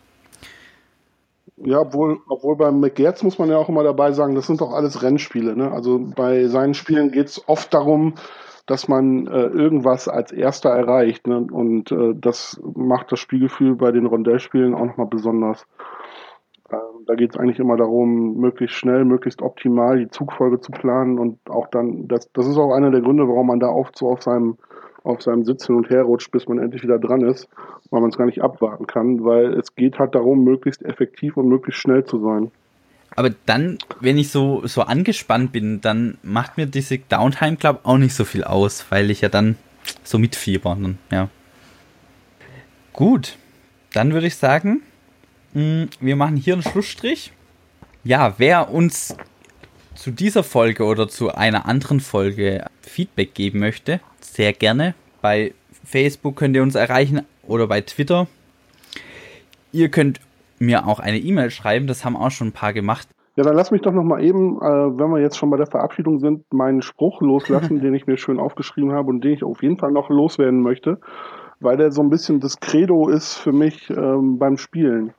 [1.58, 4.74] ja, obwohl, obwohl beim McGertz muss man ja auch immer dabei sagen, das sind doch
[4.74, 5.56] alles Rennspiele.
[5.56, 5.72] Ne?
[5.72, 8.16] Also bei seinen Spielen geht es oft darum,
[8.66, 11.28] dass man äh, irgendwas als Erster erreicht.
[11.28, 11.48] Ne?
[11.50, 15.66] Und äh, das macht das Spielgefühl bei den Rondellspielen auch nochmal besonders.
[16.70, 21.20] Äh, da geht es eigentlich immer darum, möglichst schnell, möglichst optimal die Zugfolge zu planen
[21.20, 24.10] und auch dann, das, das ist auch einer der Gründe, warum man da oft so
[24.10, 24.58] auf seinem
[25.06, 27.48] auf seinem Sitz hin und her rutscht, bis man endlich wieder dran ist,
[27.90, 31.48] weil man es gar nicht abwarten kann, weil es geht halt darum, möglichst effektiv und
[31.48, 32.52] möglichst schnell zu sein.
[33.16, 37.98] Aber dann, wenn ich so, so angespannt bin, dann macht mir diese Downtime Club auch
[37.98, 39.56] nicht so viel aus, weil ich ja dann
[40.04, 40.78] so mitfieber.
[40.82, 41.30] Dann, ja.
[42.92, 43.38] Gut,
[43.94, 44.82] dann würde ich sagen,
[45.54, 47.32] mm, wir machen hier einen Schlussstrich.
[48.04, 49.16] Ja, wer uns
[49.96, 54.02] zu dieser Folge oder zu einer anderen Folge Feedback geben möchte,
[54.36, 54.94] sehr gerne.
[55.22, 58.28] Bei Facebook könnt ihr uns erreichen oder bei Twitter.
[59.72, 60.20] Ihr könnt
[60.60, 63.08] mir auch eine E-Mail schreiben, das haben auch schon ein paar gemacht.
[63.36, 65.68] Ja, dann lass mich doch noch mal eben, äh, wenn wir jetzt schon bei der
[65.68, 69.62] Verabschiedung sind, meinen Spruch loslassen, den ich mir schön aufgeschrieben habe und den ich auf
[69.62, 71.00] jeden Fall noch loswerden möchte,
[71.60, 75.14] weil der so ein bisschen das Credo ist für mich ähm, beim Spielen.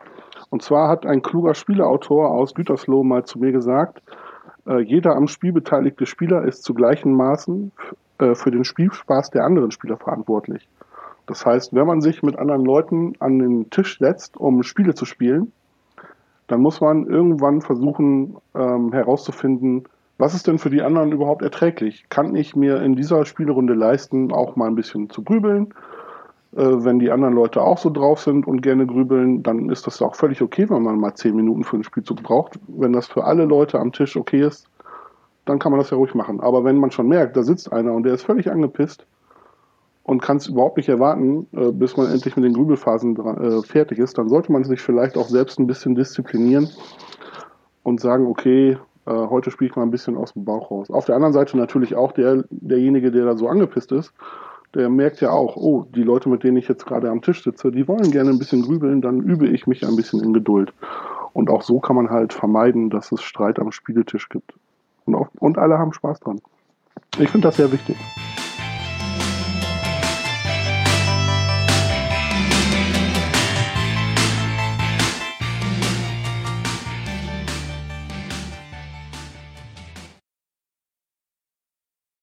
[0.49, 4.03] Und zwar hat ein kluger Spieleautor aus Gütersloh mal zu mir gesagt,
[4.67, 7.73] äh, jeder am Spiel beteiligte Spieler ist zu gleichen Maßen
[8.19, 10.69] äh, für den Spielspaß der anderen Spieler verantwortlich.
[11.27, 15.05] Das heißt, wenn man sich mit anderen Leuten an den Tisch setzt, um Spiele zu
[15.05, 15.53] spielen,
[16.47, 19.89] dann muss man irgendwann versuchen ähm, herauszufinden,
[20.19, 22.07] was ist denn für die anderen überhaupt erträglich?
[22.09, 25.75] Kann ich mir in dieser Spielrunde leisten, auch mal ein bisschen zu grübeln?
[26.57, 30.01] Äh, wenn die anderen Leute auch so drauf sind und gerne grübeln, dann ist das
[30.01, 32.59] auch völlig okay, wenn man mal zehn Minuten für einen Spielzug braucht.
[32.69, 34.69] Wenn das für alle Leute am Tisch okay ist,
[35.47, 36.41] dann kann man das ja ruhig machen.
[36.41, 39.07] Aber wenn man schon merkt, da sitzt einer und der ist völlig angepisst,
[40.07, 43.99] und kann es überhaupt nicht erwarten, äh, bis man endlich mit den Grübelphasen äh, fertig
[43.99, 46.69] ist, dann sollte man sich vielleicht auch selbst ein bisschen disziplinieren
[47.83, 50.91] und sagen, okay, äh, heute spiele ich mal ein bisschen aus dem Bauch raus.
[50.91, 54.13] Auf der anderen Seite natürlich auch der, derjenige, der da so angepisst ist,
[54.75, 57.73] der merkt ja auch, oh, die Leute, mit denen ich jetzt gerade am Tisch sitze,
[57.73, 60.73] die wollen gerne ein bisschen grübeln, dann übe ich mich ein bisschen in Geduld.
[61.33, 64.53] Und auch so kann man halt vermeiden, dass es Streit am Spieletisch gibt.
[65.07, 66.41] Und, auch, und alle haben Spaß dran.
[67.19, 67.97] Ich finde das sehr wichtig.